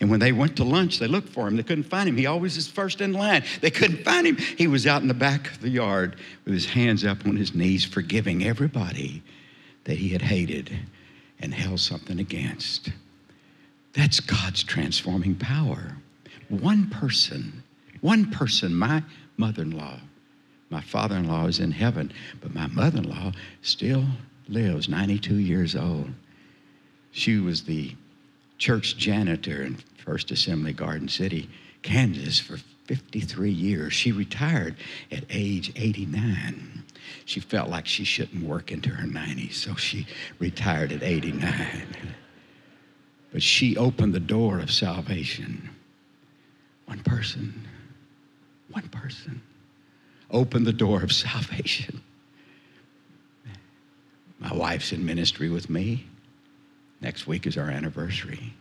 And 0.01 0.09
when 0.09 0.21
they 0.21 0.33
went 0.33 0.57
to 0.57 0.65
lunch, 0.65 0.99
they 0.99 1.09
looked 1.09 1.29
for 1.29 1.47
him. 1.47 1.57
They 1.57 1.63
couldn't 1.63 1.85
find 1.85 2.09
him. 2.09 2.17
He 2.17 2.27
always 2.27 2.57
is 2.57 2.69
first 2.69 3.01
in 3.01 3.13
line. 3.13 3.45
They 3.61 3.71
couldn't 3.71 4.05
find 4.05 4.27
him. 4.27 4.37
He 4.37 4.67
was 4.67 4.87
out 4.87 5.03
in 5.03 5.09
the 5.09 5.15
back 5.15 5.51
of 5.51 5.61
the 5.61 5.69
yard 5.69 6.17
with 6.45 6.55
his 6.55 6.67
hands 6.67 7.05
up 7.05 7.27
on 7.27 7.37
his 7.37 7.55
knees, 7.55 7.85
forgiving 7.85 8.45
everybody 8.45 9.23
that 9.85 9.99
he 9.99 10.09
had 10.11 10.23
hated 10.23 10.75
and 11.39 11.53
held 11.53 11.81
something 11.81 12.19
against. 12.19 12.91
That's 13.93 14.21
God's 14.21 14.63
transforming 14.63 15.35
power. 15.35 15.97
One 16.49 16.89
person, 16.89 17.63
one 18.01 18.31
person, 18.31 18.75
my 18.75 19.03
mother 19.37 19.63
in 19.63 19.77
law, 19.77 19.99
my 20.69 20.81
father 20.81 21.17
in 21.17 21.27
law 21.27 21.47
is 21.47 21.59
in 21.59 21.73
heaven, 21.73 22.13
but 22.41 22.55
my 22.55 22.69
mother 22.69 22.99
in 22.99 23.09
law 23.11 23.33
still 23.63 24.05
lives, 24.49 24.89
92 24.89 25.37
years 25.37 25.75
old. 25.75 26.11
She 27.11 27.39
was 27.39 27.65
the 27.65 27.97
church 28.59 28.97
janitor 28.97 29.63
in 29.63 29.79
First 30.05 30.31
Assembly 30.31 30.73
Garden 30.73 31.09
City, 31.09 31.51
Kansas 31.83 32.39
for 32.39 32.59
53 32.87 33.51
years. 33.51 33.93
She 33.93 34.13
retired 34.13 34.77
at 35.11 35.25
age 35.31 35.73
89. 35.77 36.85
She 37.25 37.41
felt 37.41 37.69
like 37.69 37.87
she 37.87 38.05
shouldn't 38.05 38.45
work 38.45 38.71
into 38.71 38.91
her 38.91 39.07
90s, 39.07 39.55
so 39.55 39.75
she 39.75 40.07
retired 40.39 40.93
at 40.93 41.03
89. 41.03 41.87
But 43.33 43.43
she 43.43 43.77
opened 43.77 44.15
the 44.15 44.21
door 44.21 44.59
of 44.59 44.71
salvation. 44.71 45.71
One 46.87 47.01
person, 47.01 47.67
one 48.71 48.89
person 48.89 49.43
opened 50.31 50.67
the 50.67 50.73
door 50.73 51.03
of 51.03 51.13
salvation. 51.13 52.03
My 54.39 54.53
wife's 54.55 54.93
in 54.93 55.05
ministry 55.05 55.49
with 55.49 55.69
me. 55.69 56.07
Next 57.01 57.27
week 57.27 57.47
is 57.47 57.57
our 57.57 57.69
anniversary. 57.69 58.55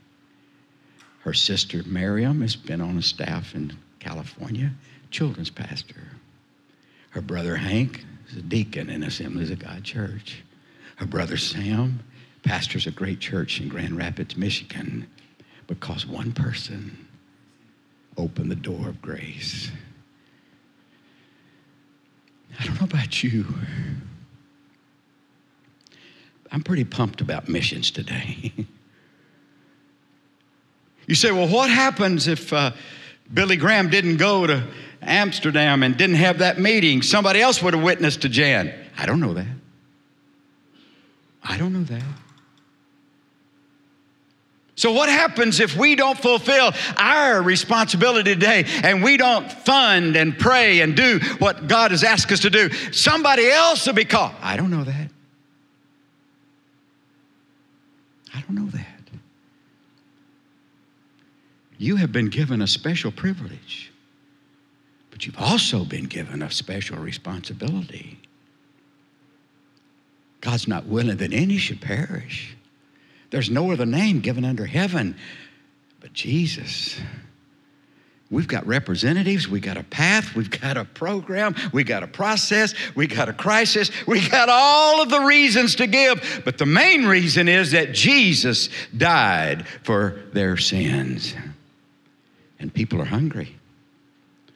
Her 1.21 1.33
sister 1.33 1.83
Miriam 1.85 2.41
has 2.41 2.55
been 2.55 2.81
on 2.81 2.97
a 2.97 3.01
staff 3.01 3.55
in 3.55 3.73
California, 3.99 4.71
children's 5.11 5.49
pastor. 5.49 6.01
Her 7.11 7.21
brother 7.21 7.55
Hank 7.55 8.05
is 8.29 8.37
a 8.37 8.41
deacon 8.41 8.89
in 8.89 9.03
Assemblies 9.03 9.51
of 9.51 9.59
God 9.59 9.83
Church. 9.83 10.43
Her 10.97 11.05
brother 11.05 11.37
Sam 11.37 11.99
pastors 12.43 12.87
a 12.87 12.91
great 12.91 13.19
church 13.19 13.59
in 13.59 13.67
Grand 13.69 13.97
Rapids, 13.97 14.35
Michigan, 14.37 15.07
because 15.67 16.05
one 16.05 16.31
person 16.31 17.07
opened 18.17 18.51
the 18.51 18.55
door 18.55 18.89
of 18.89 19.01
grace. 19.01 19.71
I 22.59 22.65
don't 22.65 22.79
know 22.79 22.85
about 22.85 23.23
you. 23.23 23.45
I'm 26.51 26.63
pretty 26.63 26.83
pumped 26.83 27.21
about 27.21 27.47
missions 27.47 27.91
today. 27.91 28.51
you 31.07 31.15
say, 31.15 31.31
well, 31.31 31.47
what 31.47 31.69
happens 31.69 32.27
if 32.27 32.51
uh, 32.51 32.71
Billy 33.31 33.55
Graham 33.55 33.89
didn't 33.89 34.17
go 34.17 34.47
to 34.47 34.63
Amsterdam 35.01 35.83
and 35.83 35.95
didn't 35.95 36.15
have 36.15 36.39
that 36.39 36.59
meeting? 36.59 37.01
Somebody 37.01 37.39
else 37.41 37.61
would 37.61 37.73
have 37.73 37.83
witnessed 37.83 38.23
to 38.23 38.29
Jan. 38.29 38.73
I 38.97 39.05
don't 39.05 39.19
know 39.19 39.33
that. 39.35 39.47
I 41.43 41.57
don't 41.57 41.71
know 41.71 41.83
that. 41.83 42.03
So, 44.79 44.93
what 44.93 45.09
happens 45.09 45.59
if 45.59 45.75
we 45.75 45.95
don't 45.95 46.17
fulfill 46.17 46.71
our 46.95 47.41
responsibility 47.41 48.33
today 48.33 48.63
and 48.81 49.03
we 49.03 49.17
don't 49.17 49.51
fund 49.51 50.15
and 50.15 50.39
pray 50.39 50.79
and 50.79 50.95
do 50.95 51.19
what 51.39 51.67
God 51.67 51.91
has 51.91 52.01
asked 52.01 52.31
us 52.31 52.39
to 52.39 52.49
do? 52.49 52.69
Somebody 52.93 53.49
else 53.49 53.85
will 53.85 53.93
be 53.93 54.05
caught. 54.05 54.35
I 54.41 54.55
don't 54.55 54.71
know 54.71 54.85
that. 54.85 55.09
I 58.33 58.39
don't 58.39 58.55
know 58.55 58.67
that. 58.67 58.85
you 61.77 61.97
have 61.97 62.13
been 62.13 62.29
given 62.29 62.61
a 62.61 62.67
special 62.67 63.11
privilege, 63.11 63.91
but 65.11 65.25
you've 65.25 65.37
also 65.37 65.83
been 65.83 66.05
given 66.05 66.41
a 66.41 66.49
special 66.49 66.99
responsibility. 66.99 68.17
God's 70.39 70.69
not 70.69 70.85
willing 70.85 71.17
that 71.17 71.33
any 71.33 71.57
should 71.57 71.81
perish. 71.81 72.55
There's 73.29 73.49
no 73.49 73.71
other 73.71 73.85
name 73.85 74.21
given 74.21 74.45
under 74.45 74.65
heaven 74.65 75.15
but 75.99 76.13
Jesus. 76.13 76.99
We've 78.31 78.47
got 78.47 78.67
representatives, 78.67 79.47
we've 79.47 79.63
got 79.63 79.77
a 79.77 79.83
path, 79.83 80.35
we've 80.35 80.51
got 80.51 80.77
a 80.77 80.85
program, 80.85 81.55
we've 81.73 81.87
got 81.87 82.03
a 82.03 82.07
process, 82.07 82.75
we've 82.95 83.13
got 83.13 83.27
a 83.27 83.33
crisis, 83.33 83.89
we've 84.05 84.29
got 84.29 84.49
all 84.49 85.01
of 85.01 85.09
the 85.09 85.21
reasons 85.21 85.75
to 85.75 85.87
give. 85.87 86.41
But 86.45 86.59
the 86.59 86.67
main 86.67 87.07
reason 87.07 87.47
is 87.47 87.71
that 87.71 87.91
Jesus 87.91 88.69
died 88.95 89.67
for 89.83 90.21
their 90.31 90.57
sins. 90.57 91.33
And 92.59 92.71
people 92.71 93.01
are 93.01 93.05
hungry. 93.05 93.55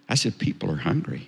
I 0.08 0.16
said, 0.16 0.38
people 0.38 0.70
are 0.70 0.78
hungry. 0.78 1.28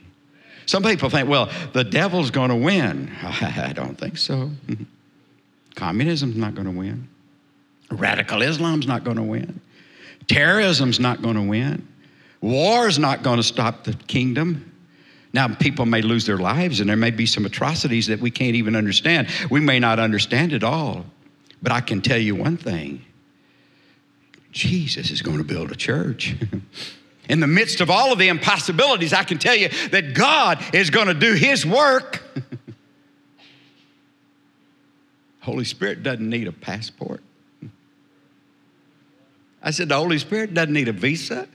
Some 0.67 0.83
people 0.83 1.09
think, 1.09 1.27
well, 1.27 1.49
the 1.73 1.83
devil's 1.83 2.29
going 2.29 2.49
to 2.49 2.55
win. 2.55 3.11
I 3.23 3.73
don't 3.73 3.97
think 3.97 4.17
so. 4.17 4.51
Communism's 5.75 6.35
not 6.35 6.53
going 6.53 6.65
to 6.65 6.77
win. 6.77 7.07
Radical 7.95 8.41
Islam's 8.41 8.87
not 8.87 9.03
going 9.03 9.17
to 9.17 9.23
win. 9.23 9.61
Terrorism's 10.27 10.99
not 10.99 11.21
going 11.21 11.35
to 11.35 11.41
win. 11.41 11.87
War's 12.41 12.99
not 12.99 13.23
going 13.23 13.37
to 13.37 13.43
stop 13.43 13.83
the 13.83 13.93
kingdom. 13.93 14.71
Now, 15.33 15.47
people 15.47 15.85
may 15.85 16.01
lose 16.01 16.25
their 16.25 16.37
lives 16.37 16.79
and 16.79 16.89
there 16.89 16.95
may 16.95 17.11
be 17.11 17.25
some 17.25 17.45
atrocities 17.45 18.07
that 18.07 18.19
we 18.19 18.31
can't 18.31 18.55
even 18.55 18.75
understand. 18.75 19.27
We 19.49 19.59
may 19.59 19.79
not 19.79 19.99
understand 19.99 20.53
it 20.53 20.63
all. 20.63 21.05
But 21.61 21.71
I 21.71 21.81
can 21.81 22.01
tell 22.01 22.17
you 22.17 22.35
one 22.35 22.57
thing 22.57 23.03
Jesus 24.51 25.11
is 25.11 25.21
going 25.21 25.39
to 25.39 25.43
build 25.43 25.71
a 25.71 25.75
church. 25.75 26.35
In 27.29 27.39
the 27.39 27.47
midst 27.47 27.81
of 27.81 27.89
all 27.89 28.13
of 28.13 28.19
the 28.19 28.27
impossibilities, 28.27 29.11
I 29.11 29.23
can 29.23 29.39
tell 29.39 29.55
you 29.55 29.69
that 29.89 30.13
God 30.13 30.63
is 30.73 30.91
going 30.91 31.07
to 31.07 31.13
do 31.13 31.33
His 31.33 31.65
work. 31.65 32.21
Holy 35.41 35.65
Spirit 35.65 36.03
doesn't 36.03 36.29
need 36.29 36.47
a 36.47 36.51
passport. 36.51 37.21
I 39.65 39.72
said, 39.72 39.89
the 39.89 39.95
Holy 39.95 40.19
Spirit 40.19 40.53
doesn't 40.53 40.72
need 40.72 40.88
a 40.88 40.93
visa. 40.93 41.48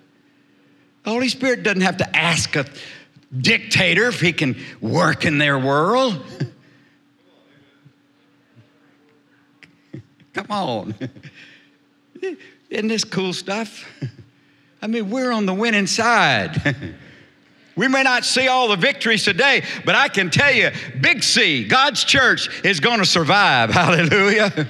The 1.05 1.11
Holy 1.11 1.29
Spirit 1.29 1.63
doesn't 1.63 1.83
have 1.83 1.99
to 1.99 2.17
ask 2.17 2.57
a 2.57 2.67
dictator 3.41 4.09
if 4.09 4.21
he 4.21 4.33
can 4.33 4.57
work 4.81 5.25
in 5.25 5.39
their 5.39 5.57
world. 5.57 6.21
Come 10.35 10.47
on. 10.51 10.97
Isn't 12.71 12.89
this 12.89 13.05
cool 13.05 13.33
stuff? 13.33 13.89
I 14.83 14.89
mean, 14.89 15.09
we're 15.09 15.31
on 15.31 15.47
the 15.47 15.55
winning 15.55 15.87
side. 15.87 16.77
we 17.77 17.87
may 17.87 18.03
not 18.03 18.25
see 18.25 18.49
all 18.49 18.69
the 18.69 18.77
victories 18.77 19.23
today, 19.25 19.63
but 19.85 19.95
I 19.95 20.09
can 20.09 20.31
tell 20.31 20.53
you, 20.53 20.71
Big 21.01 21.23
C, 21.23 21.63
God's 21.65 22.03
church, 22.03 22.49
is 22.65 22.81
going 22.81 22.99
to 22.99 23.07
survive. 23.07 23.71
Hallelujah. 23.71 24.67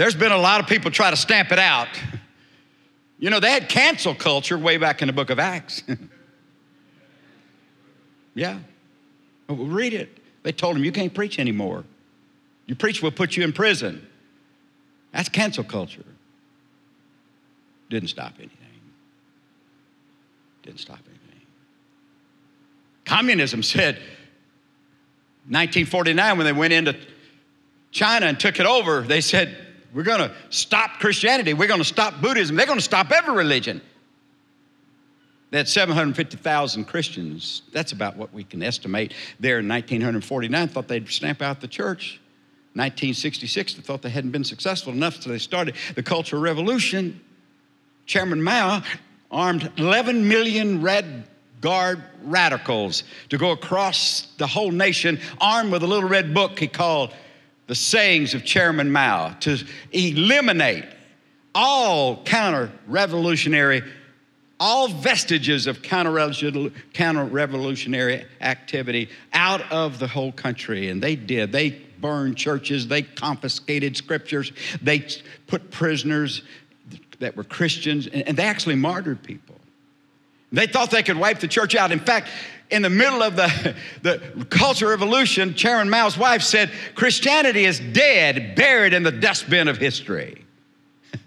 There's 0.00 0.16
been 0.16 0.32
a 0.32 0.38
lot 0.38 0.62
of 0.62 0.66
people 0.66 0.90
try 0.90 1.10
to 1.10 1.16
stamp 1.16 1.52
it 1.52 1.58
out. 1.58 1.88
You 3.18 3.28
know, 3.28 3.38
they 3.38 3.50
had 3.50 3.68
cancel 3.68 4.14
culture 4.14 4.56
way 4.56 4.78
back 4.78 5.02
in 5.02 5.08
the 5.08 5.12
book 5.12 5.28
of 5.28 5.38
Acts. 5.38 5.82
yeah. 8.34 8.60
Read 9.46 9.92
it. 9.92 10.16
They 10.42 10.52
told 10.52 10.76
him, 10.76 10.84
You 10.84 10.90
can't 10.90 11.12
preach 11.12 11.38
anymore. 11.38 11.84
You 12.64 12.76
preach, 12.76 13.02
we'll 13.02 13.10
put 13.10 13.36
you 13.36 13.44
in 13.44 13.52
prison. 13.52 14.08
That's 15.12 15.28
cancel 15.28 15.64
culture. 15.64 16.06
Didn't 17.90 18.08
stop 18.08 18.32
anything. 18.38 18.56
Didn't 20.62 20.80
stop 20.80 21.00
anything. 21.06 21.42
Communism 23.04 23.62
said, 23.62 23.96
1949, 25.50 26.38
when 26.38 26.46
they 26.46 26.54
went 26.54 26.72
into 26.72 26.96
China 27.90 28.24
and 28.24 28.40
took 28.40 28.58
it 28.58 28.64
over, 28.64 29.02
they 29.02 29.20
said, 29.20 29.66
we're 29.92 30.02
going 30.02 30.28
to 30.28 30.34
stop 30.50 31.00
Christianity. 31.00 31.54
We're 31.54 31.68
going 31.68 31.80
to 31.80 31.84
stop 31.84 32.20
Buddhism. 32.20 32.56
They're 32.56 32.66
going 32.66 32.78
to 32.78 32.84
stop 32.84 33.10
every 33.10 33.34
religion. 33.34 33.80
Had 35.52 35.68
750,000 35.68 36.84
Christians. 36.84 37.62
That's 37.72 37.90
about 37.90 38.16
what 38.16 38.32
we 38.32 38.44
can 38.44 38.62
estimate 38.62 39.14
there 39.40 39.58
in 39.58 39.68
1949. 39.68 40.68
Thought 40.68 40.86
they'd 40.86 41.08
stamp 41.08 41.42
out 41.42 41.60
the 41.60 41.68
church. 41.68 42.20
1966, 42.74 43.74
they 43.74 43.82
thought 43.82 44.00
they 44.00 44.10
hadn't 44.10 44.30
been 44.30 44.44
successful 44.44 44.92
enough, 44.92 45.20
so 45.20 45.30
they 45.30 45.38
started 45.38 45.74
the 45.96 46.04
Cultural 46.04 46.40
Revolution. 46.40 47.20
Chairman 48.06 48.40
Mao 48.40 48.82
armed 49.28 49.72
11 49.76 50.28
million 50.28 50.80
Red 50.80 51.24
Guard 51.60 52.02
radicals 52.22 53.02
to 53.28 53.38
go 53.38 53.50
across 53.50 54.28
the 54.38 54.46
whole 54.46 54.70
nation 54.70 55.18
armed 55.40 55.72
with 55.72 55.82
a 55.82 55.86
little 55.86 56.08
red 56.08 56.32
book 56.32 56.58
he 56.58 56.68
called 56.68 57.12
the 57.70 57.76
sayings 57.76 58.34
of 58.34 58.44
Chairman 58.44 58.90
Mao 58.90 59.32
to 59.42 59.64
eliminate 59.92 60.84
all 61.54 62.20
counter 62.24 62.68
revolutionary, 62.88 63.84
all 64.58 64.88
vestiges 64.88 65.68
of 65.68 65.80
counter 65.80 66.10
revolutionary 67.24 68.26
activity 68.40 69.08
out 69.32 69.70
of 69.70 70.00
the 70.00 70.08
whole 70.08 70.32
country. 70.32 70.88
And 70.88 71.00
they 71.00 71.14
did. 71.14 71.52
They 71.52 71.80
burned 72.00 72.36
churches, 72.36 72.88
they 72.88 73.02
confiscated 73.02 73.96
scriptures, 73.96 74.50
they 74.82 75.06
put 75.46 75.70
prisoners 75.70 76.42
that 77.20 77.36
were 77.36 77.44
Christians, 77.44 78.08
and 78.08 78.36
they 78.36 78.46
actually 78.46 78.74
martyred 78.74 79.22
people. 79.22 79.59
They 80.52 80.66
thought 80.66 80.90
they 80.90 81.02
could 81.02 81.16
wipe 81.16 81.38
the 81.40 81.48
church 81.48 81.74
out. 81.74 81.92
In 81.92 82.00
fact, 82.00 82.28
in 82.70 82.82
the 82.82 82.90
middle 82.90 83.22
of 83.22 83.36
the, 83.36 83.74
the 84.02 84.46
Cultural 84.50 84.90
Revolution, 84.90 85.54
Chairman 85.54 85.88
Mao's 85.90 86.18
wife 86.18 86.42
said, 86.42 86.70
Christianity 86.94 87.64
is 87.64 87.80
dead, 87.80 88.56
buried 88.56 88.92
in 88.92 89.02
the 89.02 89.12
dustbin 89.12 89.68
of 89.68 89.76
history. 89.76 90.44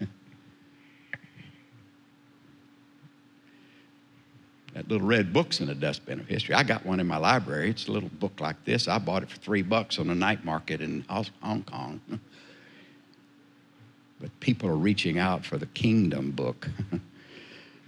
that 4.74 4.88
little 4.88 5.06
red 5.06 5.32
book's 5.32 5.60
in 5.60 5.66
the 5.66 5.74
dustbin 5.74 6.20
of 6.20 6.26
history. 6.26 6.54
I 6.54 6.62
got 6.62 6.84
one 6.84 7.00
in 7.00 7.06
my 7.06 7.16
library. 7.18 7.70
It's 7.70 7.88
a 7.88 7.92
little 7.92 8.10
book 8.10 8.40
like 8.40 8.62
this. 8.64 8.88
I 8.88 8.98
bought 8.98 9.22
it 9.22 9.30
for 9.30 9.38
three 9.38 9.62
bucks 9.62 9.98
on 9.98 10.10
a 10.10 10.14
night 10.14 10.44
market 10.44 10.80
in 10.80 11.04
Hong 11.08 11.62
Kong. 11.64 12.00
but 14.20 14.40
people 14.40 14.68
are 14.68 14.76
reaching 14.76 15.18
out 15.18 15.44
for 15.44 15.56
the 15.58 15.66
kingdom 15.66 16.30
book. 16.30 16.68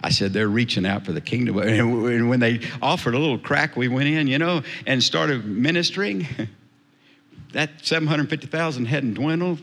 I 0.01 0.09
said, 0.09 0.31
they're 0.31 0.47
reaching 0.47 0.85
out 0.85 1.05
for 1.05 1.11
the 1.11 1.21
kingdom. 1.21 1.57
And 1.67 2.29
when 2.29 2.39
they 2.39 2.61
offered 2.81 3.15
a 3.15 3.19
little 3.19 3.39
crack, 3.39 3.75
we 3.75 3.87
went 3.87 4.07
in, 4.07 4.27
you 4.27 4.37
know, 4.37 4.61
and 4.85 5.01
started 5.01 5.45
ministering. 5.45 6.27
that 7.53 7.85
750,000 7.85 8.85
hadn't 8.85 9.15
dwindled 9.15 9.59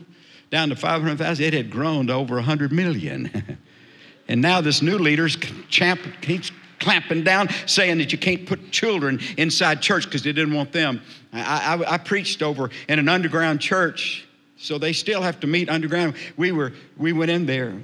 down 0.51 0.71
to 0.71 0.77
500,000. 0.77 1.45
It 1.45 1.53
had 1.53 1.71
grown 1.71 2.09
to 2.09 2.15
over 2.15 2.37
100 2.37 2.73
million. 2.73 3.59
and 4.29 4.41
now 4.41 4.61
this 4.61 4.83
new 4.83 4.99
leader's 4.99 5.37
champ, 5.69 6.01
he's 6.23 6.51
clamping 6.81 7.23
down, 7.23 7.49
saying 7.67 7.99
that 7.99 8.13
you 8.13 8.19
can't 8.19 8.47
put 8.47 8.71
children 8.71 9.21
inside 9.37 9.81
church 9.81 10.05
because 10.05 10.23
they 10.23 10.33
didn't 10.33 10.55
want 10.55 10.73
them. 10.73 11.01
I, 11.33 11.77
I, 11.77 11.95
I 11.95 11.99
preached 11.99 12.43
over 12.43 12.71
in 12.89 12.99
an 12.99 13.09
underground 13.09 13.61
church, 13.61 14.27
so 14.57 14.79
they 14.79 14.93
still 14.93 15.23
have 15.23 15.41
to 15.41 15.47
meet 15.47 15.69
underground. 15.69 16.15
We, 16.37 16.53
were, 16.53 16.73
we 16.97 17.13
went 17.13 17.31
in 17.31 17.47
there 17.47 17.75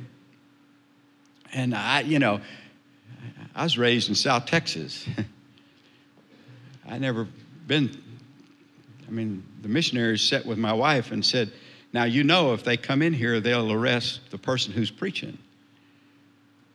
and 1.52 1.74
I, 1.74 2.00
you 2.00 2.18
know, 2.18 2.40
I 3.54 3.64
was 3.64 3.76
raised 3.76 4.08
in 4.08 4.14
South 4.14 4.46
Texas. 4.46 5.06
I 6.88 6.98
never 6.98 7.26
been, 7.66 7.90
I 9.06 9.10
mean, 9.10 9.44
the 9.62 9.68
missionaries 9.68 10.22
sat 10.22 10.44
with 10.44 10.58
my 10.58 10.72
wife 10.72 11.12
and 11.12 11.24
said, 11.24 11.52
Now, 11.92 12.04
you 12.04 12.24
know, 12.24 12.52
if 12.52 12.64
they 12.64 12.76
come 12.76 13.02
in 13.02 13.12
here, 13.12 13.40
they'll 13.40 13.72
arrest 13.72 14.20
the 14.30 14.38
person 14.38 14.72
who's 14.72 14.90
preaching. 14.90 15.38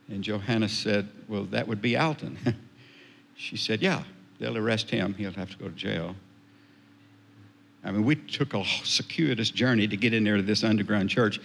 And 0.08 0.22
Johanna 0.22 0.68
said, 0.68 1.08
Well, 1.28 1.44
that 1.44 1.66
would 1.66 1.82
be 1.82 1.96
Alton. 1.96 2.38
she 3.36 3.56
said, 3.56 3.82
Yeah, 3.82 4.04
they'll 4.38 4.56
arrest 4.56 4.90
him. 4.90 5.14
He'll 5.14 5.32
have 5.32 5.50
to 5.50 5.56
go 5.56 5.66
to 5.66 5.74
jail. 5.74 6.14
I 7.84 7.92
mean, 7.92 8.04
we 8.04 8.16
took 8.16 8.54
a 8.54 8.64
circuitous 8.64 9.50
journey 9.50 9.86
to 9.86 9.96
get 9.96 10.12
in 10.12 10.24
there 10.24 10.36
to 10.36 10.42
this 10.42 10.64
underground 10.64 11.08
church. 11.08 11.40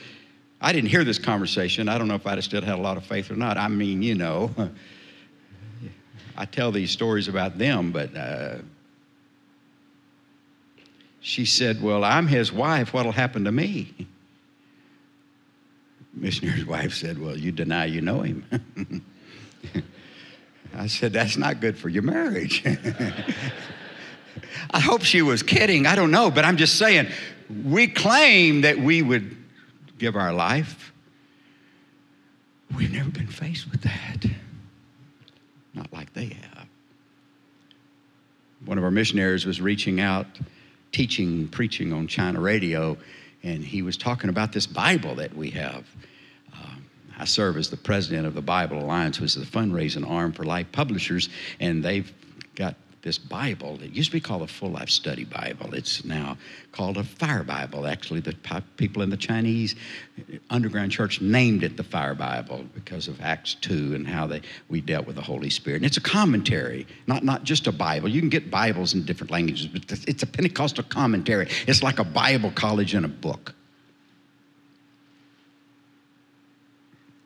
I 0.61 0.71
didn't 0.73 0.89
hear 0.89 1.03
this 1.03 1.17
conversation. 1.17 1.89
I 1.89 1.97
don't 1.97 2.07
know 2.07 2.13
if 2.13 2.27
I'd 2.27 2.35
have 2.35 2.43
still 2.43 2.61
had 2.61 2.77
a 2.77 2.81
lot 2.81 2.95
of 2.95 3.03
faith 3.03 3.31
or 3.31 3.35
not. 3.35 3.57
I 3.57 3.67
mean, 3.67 4.03
you 4.03 4.13
know, 4.13 4.51
I 6.37 6.45
tell 6.45 6.71
these 6.71 6.91
stories 6.91 7.27
about 7.27 7.57
them, 7.57 7.91
but 7.91 8.15
uh, 8.15 8.57
she 11.19 11.45
said, 11.45 11.81
Well, 11.81 12.03
I'm 12.03 12.27
his 12.27 12.51
wife. 12.51 12.93
What'll 12.93 13.11
happen 13.11 13.43
to 13.45 13.51
me? 13.51 13.91
Missionary's 16.13 16.65
wife 16.65 16.93
said, 16.93 17.19
Well, 17.19 17.35
you 17.35 17.51
deny 17.51 17.85
you 17.85 18.01
know 18.01 18.21
him. 18.21 19.03
I 20.75 20.85
said, 20.85 21.11
That's 21.11 21.37
not 21.37 21.59
good 21.59 21.75
for 21.75 21.89
your 21.89 22.03
marriage. 22.03 22.63
I 24.69 24.79
hope 24.79 25.01
she 25.01 25.23
was 25.23 25.41
kidding. 25.41 25.87
I 25.87 25.95
don't 25.95 26.11
know, 26.11 26.29
but 26.29 26.45
I'm 26.45 26.57
just 26.57 26.77
saying, 26.77 27.07
we 27.65 27.87
claim 27.87 28.61
that 28.61 28.77
we 28.77 29.01
would 29.01 29.40
give 30.01 30.15
our 30.15 30.33
life. 30.33 30.91
We've 32.75 32.91
never 32.91 33.11
been 33.11 33.27
faced 33.27 33.69
with 33.69 33.81
that. 33.83 34.25
Not 35.75 35.93
like 35.93 36.11
they 36.13 36.25
have. 36.25 36.65
One 38.65 38.79
of 38.79 38.83
our 38.83 38.89
missionaries 38.89 39.45
was 39.45 39.61
reaching 39.61 40.01
out, 40.01 40.25
teaching, 40.91 41.47
preaching 41.49 41.93
on 41.93 42.07
China 42.07 42.41
radio, 42.41 42.97
and 43.43 43.63
he 43.63 43.83
was 43.83 43.95
talking 43.95 44.31
about 44.31 44.53
this 44.53 44.65
Bible 44.65 45.13
that 45.15 45.35
we 45.35 45.51
have. 45.51 45.85
Um, 46.53 46.83
I 47.19 47.25
serve 47.25 47.55
as 47.57 47.69
the 47.69 47.77
president 47.77 48.25
of 48.25 48.33
the 48.33 48.41
Bible 48.41 48.79
Alliance, 48.79 49.19
which 49.19 49.35
is 49.35 49.51
the 49.51 49.59
fundraising 49.59 50.09
arm 50.09 50.31
for 50.31 50.43
Life 50.43 50.71
Publishers, 50.71 51.29
and 51.59 51.83
they've 51.83 52.11
this 53.01 53.17
Bible. 53.17 53.79
It 53.81 53.91
used 53.91 54.11
to 54.11 54.17
be 54.17 54.19
called 54.19 54.43
a 54.43 54.47
Full 54.47 54.69
Life 54.69 54.89
Study 54.89 55.25
Bible. 55.25 55.73
It's 55.73 56.05
now 56.05 56.37
called 56.71 56.97
a 56.97 57.03
Fire 57.03 57.43
Bible. 57.43 57.87
Actually, 57.87 58.19
the 58.19 58.35
people 58.77 59.01
in 59.01 59.09
the 59.09 59.17
Chinese 59.17 59.75
underground 60.49 60.91
church 60.91 61.19
named 61.19 61.63
it 61.63 61.77
the 61.77 61.83
Fire 61.83 62.13
Bible 62.13 62.65
because 62.75 63.07
of 63.07 63.19
Acts 63.21 63.55
2 63.55 63.95
and 63.95 64.07
how 64.07 64.27
they, 64.27 64.41
we 64.69 64.81
dealt 64.81 65.07
with 65.07 65.15
the 65.15 65.21
Holy 65.21 65.49
Spirit. 65.49 65.77
And 65.77 65.85
it's 65.85 65.97
a 65.97 66.01
commentary, 66.01 66.85
not, 67.07 67.23
not 67.23 67.43
just 67.43 67.65
a 67.65 67.71
Bible. 67.71 68.07
You 68.07 68.19
can 68.19 68.29
get 68.29 68.51
Bibles 68.51 68.93
in 68.93 69.03
different 69.03 69.31
languages, 69.31 69.67
but 69.67 69.83
it's 70.07 70.23
a 70.23 70.27
Pentecostal 70.27 70.83
commentary. 70.83 71.47
It's 71.67 71.81
like 71.81 71.97
a 71.97 72.03
Bible 72.03 72.51
college 72.51 72.93
in 72.93 73.03
a 73.03 73.09
book. 73.09 73.55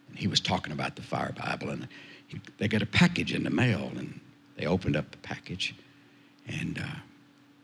And 0.10 0.18
he 0.18 0.28
was 0.28 0.40
talking 0.40 0.72
about 0.72 0.96
the 0.96 1.02
Fire 1.02 1.34
Bible, 1.38 1.70
and 1.70 1.90
they 2.58 2.70
got 2.70 2.82
a 2.82 2.86
package 2.86 3.34
in 3.34 3.44
the 3.44 3.50
mail, 3.50 3.92
and 3.98 4.22
they 4.56 4.65
opened 4.65 4.96
up 4.96 5.12
the 5.12 5.18
package, 5.18 5.76
and 6.48 6.80
uh, 6.80 7.00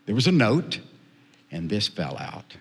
there 0.05 0.15
was 0.15 0.27
a 0.27 0.31
note, 0.31 0.79
and 1.51 1.69
this 1.69 1.87
fell 1.87 2.17
out. 2.17 2.57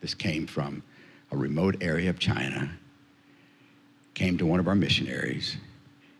This 0.00 0.14
came 0.14 0.46
from 0.46 0.82
a 1.30 1.36
remote 1.36 1.76
area 1.80 2.10
of 2.10 2.18
China, 2.18 2.70
came 4.14 4.38
to 4.38 4.46
one 4.46 4.60
of 4.60 4.68
our 4.68 4.74
missionaries, 4.74 5.56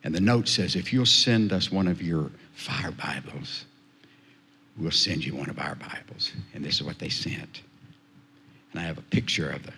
and 0.02 0.14
the 0.14 0.20
note 0.20 0.48
says, 0.48 0.76
If 0.76 0.92
you'll 0.92 1.06
send 1.06 1.52
us 1.52 1.70
one 1.70 1.88
of 1.88 2.02
your 2.02 2.30
fire 2.54 2.92
Bibles, 2.92 3.64
we'll 4.76 4.90
send 4.90 5.24
you 5.24 5.34
one 5.34 5.50
of 5.50 5.58
our 5.58 5.74
Bibles. 5.74 6.32
And 6.54 6.64
this 6.64 6.76
is 6.76 6.82
what 6.82 6.98
they 6.98 7.08
sent. 7.08 7.62
And 8.72 8.80
I 8.80 8.84
have 8.84 8.98
a 8.98 9.02
picture 9.02 9.50
of 9.50 9.64
the 9.66 9.72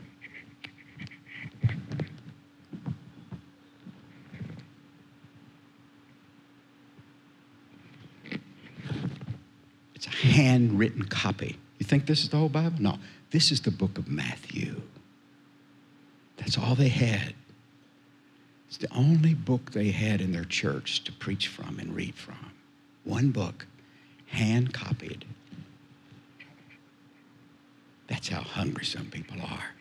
handwritten 10.10 11.04
copy. 11.04 11.58
You 11.78 11.86
think 11.86 12.06
this 12.06 12.22
is 12.22 12.28
the 12.28 12.36
whole 12.36 12.48
Bible? 12.48 12.76
No, 12.78 12.98
this 13.30 13.50
is 13.50 13.60
the 13.60 13.70
book 13.70 13.98
of 13.98 14.08
Matthew. 14.08 14.80
That's 16.36 16.58
all 16.58 16.74
they 16.74 16.88
had. 16.88 17.34
It's 18.68 18.78
the 18.78 18.92
only 18.94 19.34
book 19.34 19.72
they 19.72 19.90
had 19.90 20.20
in 20.20 20.32
their 20.32 20.44
church 20.44 21.04
to 21.04 21.12
preach 21.12 21.48
from 21.48 21.78
and 21.78 21.94
read 21.94 22.14
from. 22.14 22.52
One 23.04 23.30
book, 23.30 23.66
hand 24.26 24.72
copied. 24.72 25.24
That's 28.08 28.28
how 28.28 28.40
hungry 28.40 28.84
some 28.84 29.06
people 29.06 29.40
are. 29.42 29.74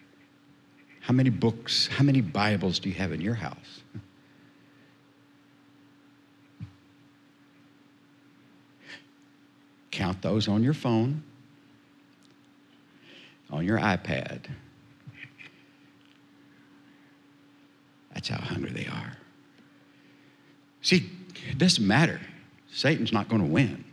How 1.02 1.14
many 1.14 1.30
books, 1.30 1.88
how 1.88 2.04
many 2.04 2.22
Bibles 2.22 2.80
do 2.80 2.90
you 2.90 2.96
have 2.96 3.12
in 3.12 3.22
your 3.22 3.36
house? 3.36 3.82
Count 10.02 10.20
those 10.24 10.48
on 10.48 10.64
your 10.64 10.74
phone, 10.74 11.22
on 13.52 13.64
your 13.64 13.78
iPad. 13.78 14.40
That's 18.12 18.28
how 18.28 18.42
hungry 18.42 18.72
they 18.72 18.88
are. 18.88 19.16
See, 20.82 21.08
it 21.48 21.60
doesn't 21.60 21.86
matter. 21.86 22.20
Satan's 22.72 23.14
not 23.14 23.30
going 23.30 23.44
to 23.44 23.48
win. 23.48 23.86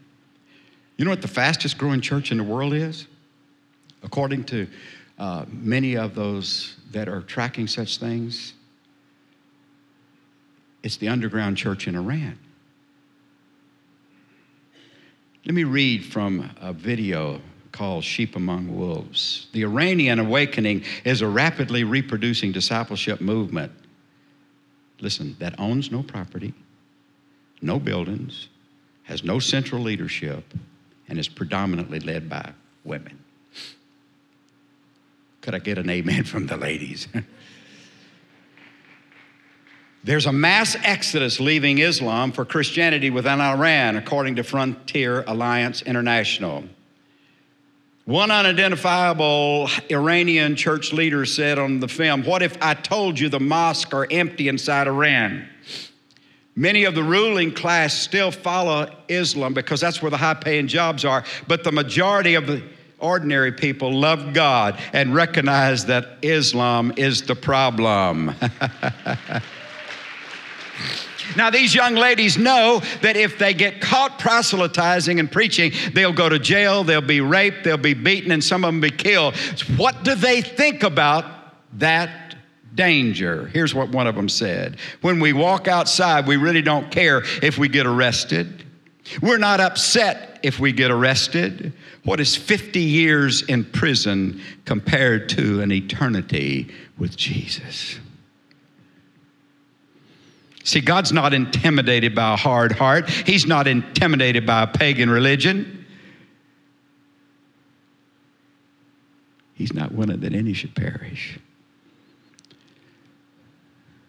You 0.96 1.04
know 1.04 1.10
what 1.10 1.20
the 1.20 1.28
fastest 1.28 1.76
growing 1.76 2.00
church 2.00 2.32
in 2.32 2.38
the 2.38 2.44
world 2.44 2.72
is? 2.72 3.06
According 4.02 4.44
to 4.44 4.66
uh, 5.18 5.44
many 5.50 5.98
of 5.98 6.14
those 6.14 6.74
that 6.92 7.10
are 7.10 7.20
tracking 7.20 7.66
such 7.66 7.98
things, 7.98 8.54
it's 10.82 10.96
the 10.96 11.08
underground 11.08 11.58
church 11.58 11.86
in 11.86 11.94
Iran. 11.94 12.38
Let 15.44 15.54
me 15.54 15.64
read 15.64 16.04
from 16.04 16.50
a 16.60 16.72
video 16.72 17.40
called 17.72 18.04
Sheep 18.04 18.34
Among 18.34 18.76
Wolves. 18.76 19.46
The 19.52 19.62
Iranian 19.62 20.18
awakening 20.18 20.84
is 21.04 21.22
a 21.22 21.28
rapidly 21.28 21.84
reproducing 21.84 22.52
discipleship 22.52 23.20
movement. 23.20 23.72
Listen, 25.00 25.36
that 25.38 25.58
owns 25.58 25.92
no 25.92 26.02
property, 26.02 26.54
no 27.62 27.78
buildings, 27.78 28.48
has 29.04 29.22
no 29.22 29.38
central 29.38 29.80
leadership, 29.80 30.44
and 31.08 31.18
is 31.18 31.28
predominantly 31.28 32.00
led 32.00 32.28
by 32.28 32.52
women. 32.84 33.18
Could 35.40 35.54
I 35.54 35.60
get 35.60 35.78
an 35.78 35.88
amen 35.88 36.24
from 36.24 36.46
the 36.46 36.56
ladies? 36.56 37.06
There's 40.04 40.26
a 40.26 40.32
mass 40.32 40.76
exodus 40.82 41.40
leaving 41.40 41.78
Islam 41.78 42.32
for 42.32 42.44
Christianity 42.44 43.10
within 43.10 43.40
Iran, 43.40 43.96
according 43.96 44.36
to 44.36 44.44
Frontier 44.44 45.24
Alliance 45.26 45.82
International. 45.82 46.64
One 48.04 48.30
unidentifiable 48.30 49.68
Iranian 49.90 50.56
church 50.56 50.94
leader 50.94 51.26
said 51.26 51.58
on 51.58 51.80
the 51.80 51.88
film, 51.88 52.24
What 52.24 52.42
if 52.42 52.56
I 52.62 52.72
told 52.74 53.18
you 53.18 53.28
the 53.28 53.40
mosques 53.40 53.92
are 53.92 54.06
empty 54.10 54.48
inside 54.48 54.86
Iran? 54.86 55.46
Many 56.56 56.84
of 56.84 56.94
the 56.94 57.02
ruling 57.02 57.52
class 57.52 57.92
still 57.92 58.30
follow 58.30 58.90
Islam 59.08 59.52
because 59.52 59.80
that's 59.80 60.00
where 60.00 60.10
the 60.10 60.16
high 60.16 60.34
paying 60.34 60.68
jobs 60.68 61.04
are, 61.04 61.22
but 61.46 61.64
the 61.64 61.72
majority 61.72 62.34
of 62.34 62.46
the 62.46 62.62
ordinary 62.98 63.52
people 63.52 63.92
love 63.92 64.32
God 64.32 64.78
and 64.92 65.14
recognize 65.14 65.84
that 65.86 66.18
Islam 66.22 66.94
is 66.96 67.22
the 67.22 67.36
problem. 67.36 68.34
Now, 71.36 71.50
these 71.50 71.74
young 71.74 71.94
ladies 71.94 72.38
know 72.38 72.82
that 73.02 73.16
if 73.16 73.38
they 73.38 73.54
get 73.54 73.80
caught 73.80 74.18
proselytizing 74.18 75.20
and 75.20 75.30
preaching, 75.30 75.72
they'll 75.92 76.12
go 76.12 76.28
to 76.28 76.38
jail, 76.38 76.84
they'll 76.84 77.00
be 77.00 77.20
raped, 77.20 77.64
they'll 77.64 77.76
be 77.76 77.94
beaten, 77.94 78.30
and 78.32 78.42
some 78.42 78.64
of 78.64 78.68
them 78.68 78.80
be 78.80 78.90
killed. 78.90 79.36
What 79.76 80.04
do 80.04 80.14
they 80.14 80.42
think 80.42 80.82
about 80.82 81.24
that 81.78 82.36
danger? 82.74 83.46
Here's 83.48 83.74
what 83.74 83.90
one 83.90 84.06
of 84.06 84.14
them 84.14 84.28
said 84.28 84.78
When 85.00 85.20
we 85.20 85.32
walk 85.32 85.68
outside, 85.68 86.26
we 86.26 86.36
really 86.36 86.62
don't 86.62 86.90
care 86.90 87.22
if 87.42 87.58
we 87.58 87.68
get 87.68 87.86
arrested. 87.86 88.64
We're 89.22 89.38
not 89.38 89.60
upset 89.60 90.38
if 90.42 90.60
we 90.60 90.72
get 90.72 90.90
arrested. 90.90 91.72
What 92.04 92.20
is 92.20 92.36
50 92.36 92.80
years 92.80 93.42
in 93.42 93.64
prison 93.64 94.40
compared 94.64 95.28
to 95.30 95.60
an 95.60 95.72
eternity 95.72 96.68
with 96.98 97.16
Jesus? 97.16 97.98
See, 100.68 100.82
God's 100.82 101.14
not 101.14 101.32
intimidated 101.32 102.14
by 102.14 102.34
a 102.34 102.36
hard 102.36 102.72
heart, 102.72 103.08
He's 103.08 103.46
not 103.46 103.66
intimidated 103.66 104.44
by 104.44 104.64
a 104.64 104.66
pagan 104.66 105.08
religion. 105.08 105.86
He's 109.54 109.72
not 109.72 109.92
willing 109.92 110.20
that 110.20 110.34
any 110.34 110.52
should 110.52 110.74
perish. 110.74 111.38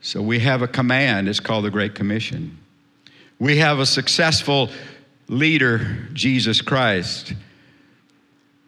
So 0.02 0.22
we 0.22 0.40
have 0.40 0.62
a 0.62 0.68
command, 0.68 1.30
it's 1.30 1.40
called 1.40 1.64
the 1.64 1.72
Great 1.72 1.96
Commission. 1.96 2.58
We 3.40 3.56
have 3.60 3.80
a 3.80 3.86
successful 3.86 4.70
leader, 5.30 6.10
Jesus 6.12 6.62
Christ, 6.62 7.36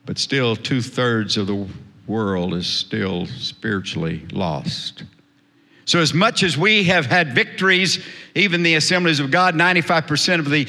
but 0.05 0.17
still 0.17 0.55
two 0.55 0.81
thirds 0.81 1.35
of 1.35 1.47
the 1.47 1.67
world 2.07 2.53
is 2.53 2.67
still 2.67 3.25
spiritually 3.25 4.25
lost. 4.31 5.03
So, 5.91 5.99
as 5.99 6.13
much 6.13 6.41
as 6.43 6.57
we 6.57 6.85
have 6.85 7.05
had 7.05 7.35
victories, 7.35 8.01
even 8.33 8.63
the 8.63 8.75
assemblies 8.75 9.19
of 9.19 9.29
God, 9.29 9.55
95% 9.55 10.39
of 10.39 10.49
the 10.49 10.65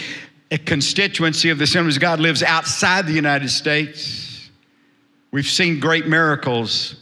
constituency 0.66 1.50
of 1.50 1.58
the 1.58 1.64
assemblies 1.64 1.94
of 1.94 2.02
God 2.02 2.18
lives 2.18 2.42
outside 2.42 3.06
the 3.06 3.12
United 3.12 3.48
States. 3.50 4.50
We've 5.30 5.46
seen 5.46 5.78
great 5.78 6.08
miracles. 6.08 6.96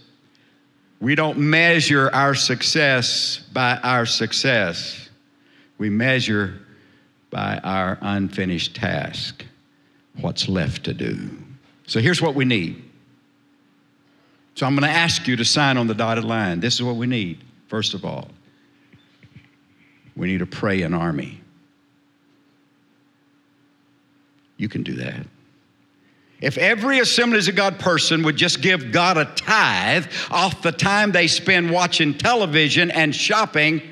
We 1.00 1.14
don't 1.14 1.38
measure 1.38 2.10
our 2.12 2.34
success 2.34 3.40
by 3.54 3.78
our 3.78 4.04
success, 4.04 5.08
we 5.78 5.88
measure 5.88 6.60
by 7.30 7.58
our 7.64 7.96
unfinished 8.02 8.76
task, 8.76 9.46
what's 10.20 10.46
left 10.46 10.84
to 10.84 10.92
do. 10.92 11.30
So, 11.86 12.00
here's 12.00 12.20
what 12.20 12.34
we 12.34 12.44
need. 12.44 12.84
So, 14.56 14.66
I'm 14.66 14.76
going 14.76 14.86
to 14.86 14.94
ask 14.94 15.26
you 15.26 15.36
to 15.36 15.44
sign 15.46 15.78
on 15.78 15.86
the 15.86 15.94
dotted 15.94 16.24
line. 16.24 16.60
This 16.60 16.74
is 16.74 16.82
what 16.82 16.96
we 16.96 17.06
need. 17.06 17.44
First 17.70 17.94
of 17.94 18.04
all, 18.04 18.26
we 20.16 20.26
need 20.26 20.40
to 20.40 20.46
pray 20.46 20.82
an 20.82 20.92
army. 20.92 21.40
You 24.56 24.68
can 24.68 24.82
do 24.82 24.94
that. 24.94 25.24
If 26.40 26.58
every 26.58 26.98
Assemblies 26.98 27.46
of 27.46 27.54
God 27.54 27.78
person 27.78 28.24
would 28.24 28.34
just 28.34 28.60
give 28.60 28.90
God 28.90 29.18
a 29.18 29.26
tithe 29.36 30.06
off 30.32 30.62
the 30.62 30.72
time 30.72 31.12
they 31.12 31.28
spend 31.28 31.70
watching 31.70 32.18
television 32.18 32.90
and 32.90 33.14
shopping, 33.14 33.82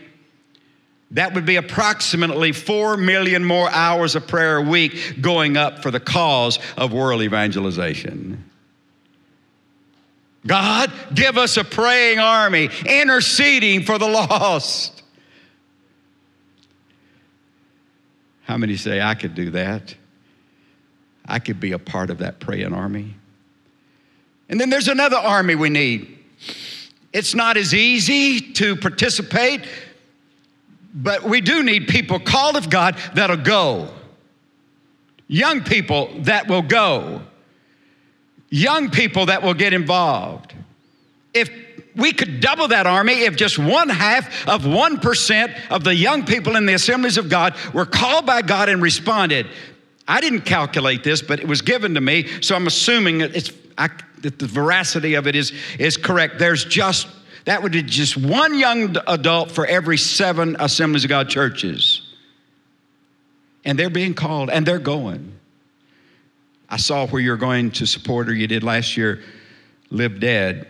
that 1.12 1.35
would 1.35 1.47
be 1.47 1.55
approximately 1.55 2.51
4 2.51 2.97
million 2.97 3.45
more 3.45 3.71
hours 3.71 4.17
of 4.17 4.27
prayer 4.27 4.57
a 4.57 4.62
week 4.62 5.21
going 5.21 5.57
up 5.57 5.85
for 5.85 5.93
the 5.93 6.01
cause 6.01 6.59
of 6.77 6.93
world 6.93 7.23
evangelization. 7.23 8.48
God, 10.46 10.92
give 11.14 11.37
us 11.37 11.57
a 11.57 11.64
praying 11.64 12.18
army 12.18 12.70
interceding 12.87 13.83
for 13.83 13.98
the 13.98 14.09
lost. 14.09 15.03
How 18.44 18.57
many 18.57 18.77
say, 18.77 19.01
I 19.01 19.14
could 19.14 19.35
do 19.35 19.51
that? 19.51 19.94
I 21.27 21.38
could 21.38 21.61
be 21.61 21.72
a 21.72 21.79
part 21.79 22.09
of 22.09 22.18
that 22.18 22.40
praying 22.40 22.72
army. 22.72 23.14
And 24.48 24.59
then 24.59 24.70
there's 24.70 24.88
another 24.88 25.18
army 25.18 25.55
we 25.55 25.68
need. 25.68 26.18
It's 27.12 27.35
not 27.35 27.57
as 27.59 27.74
easy 27.74 28.40
to 28.53 28.77
participate, 28.77 29.66
but 30.94 31.24
we 31.24 31.42
do 31.42 31.62
need 31.62 31.88
people 31.88 32.18
called 32.18 32.57
of 32.57 32.70
God 32.70 32.96
that'll 33.14 33.37
go. 33.37 33.90
Young 35.27 35.62
people 35.62 36.11
that 36.20 36.48
will 36.48 36.62
go. 36.62 37.20
Young 38.51 38.91
people 38.91 39.27
that 39.27 39.43
will 39.43 39.55
get 39.55 39.73
involved. 39.73 40.55
If 41.35 41.51
we 41.99 42.13
could 42.13 42.41
double 42.41 42.69
that 42.69 42.87
army 42.87 43.25
if 43.25 43.37
just 43.37 43.59
one 43.59 43.89
half 43.89 44.49
of 44.49 44.63
1% 44.63 45.61
of 45.69 45.85
the 45.85 45.95
young 45.95 46.25
people 46.25 46.57
in 46.57 46.65
the 46.65 46.75
assemblies 46.75 47.19
of 47.19 47.29
God 47.29 47.55
were 47.75 47.85
called 47.85 48.25
by 48.25 48.41
God 48.41 48.69
and 48.69 48.81
responded. 48.81 49.49
I 50.07 50.21
didn't 50.21 50.43
calculate 50.43 51.03
this, 51.03 51.21
but 51.21 51.41
it 51.41 51.49
was 51.49 51.61
given 51.61 51.95
to 51.95 52.01
me, 52.01 52.41
so 52.41 52.55
I'm 52.55 52.67
assuming 52.67 53.21
it's, 53.21 53.51
I, 53.77 53.91
that 54.23 54.39
the 54.39 54.47
veracity 54.47 55.15
of 55.15 55.27
it 55.27 55.35
is, 55.35 55.53
is 55.79 55.97
correct. 55.97 56.39
There's 56.39 56.65
just, 56.65 57.09
that 57.45 57.63
would 57.63 57.73
be 57.73 57.83
just 57.83 58.17
one 58.17 58.59
young 58.59 58.97
adult 59.07 59.51
for 59.51 59.67
every 59.67 59.99
seven 59.99 60.57
Assemblies 60.61 61.05
of 61.05 61.11
God 61.11 61.29
churches. 61.29 62.03
And 63.65 63.79
they're 63.79 63.91
being 63.91 64.15
called 64.15 64.51
and 64.51 64.65
they're 64.65 64.79
going. 64.79 65.39
I 66.68 66.76
saw 66.76 67.07
where 67.07 67.22
you're 67.22 67.37
going 67.37 67.70
to 67.72 67.87
support, 67.87 68.28
or 68.28 68.35
you 68.35 68.46
did 68.46 68.62
last 68.62 68.96
year, 68.96 69.22
Live 69.90 70.20
Dead 70.20 70.66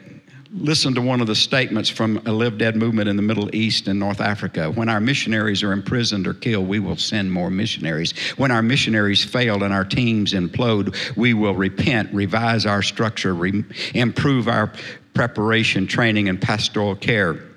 listen 0.52 0.94
to 0.94 1.02
one 1.02 1.20
of 1.20 1.26
the 1.26 1.34
statements 1.34 1.90
from 1.90 2.22
a 2.26 2.32
Live 2.32 2.58
Dead 2.58 2.76
movement 2.76 3.08
in 3.08 3.16
the 3.16 3.22
Middle 3.22 3.54
East 3.54 3.88
and 3.88 3.98
North 3.98 4.20
Africa. 4.20 4.70
When 4.70 4.88
our 4.88 5.00
missionaries 5.00 5.62
are 5.62 5.72
imprisoned 5.72 6.26
or 6.26 6.34
killed, 6.34 6.68
we 6.68 6.80
will 6.80 6.96
send 6.96 7.30
more 7.30 7.50
missionaries. 7.50 8.12
When 8.36 8.50
our 8.50 8.62
missionaries 8.62 9.24
fail 9.24 9.62
and 9.62 9.74
our 9.74 9.84
teams 9.84 10.32
implode, 10.32 11.16
we 11.16 11.34
will 11.34 11.54
repent, 11.54 12.12
revise 12.14 12.66
our 12.66 12.82
structure, 12.82 13.34
re- 13.34 13.64
improve 13.94 14.48
our 14.48 14.72
preparation, 15.14 15.86
training, 15.86 16.28
and 16.28 16.40
pastoral 16.40 16.94
care 16.94 17.47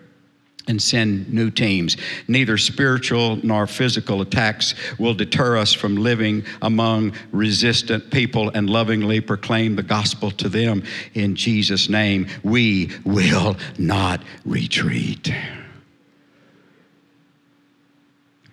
and 0.67 0.81
send 0.81 1.31
new 1.33 1.49
teams. 1.49 1.97
Neither 2.27 2.57
spiritual 2.57 3.39
nor 3.43 3.67
physical 3.67 4.21
attacks 4.21 4.75
will 4.99 5.13
deter 5.13 5.57
us 5.57 5.73
from 5.73 5.95
living 5.95 6.43
among 6.61 7.13
resistant 7.31 8.11
people 8.11 8.49
and 8.49 8.69
lovingly 8.69 9.21
proclaim 9.21 9.75
the 9.75 9.83
gospel 9.83 10.31
to 10.31 10.49
them 10.49 10.83
in 11.13 11.35
Jesus' 11.35 11.89
name. 11.89 12.27
We 12.43 12.91
will 13.03 13.57
not 13.77 14.21
retreat. 14.45 15.33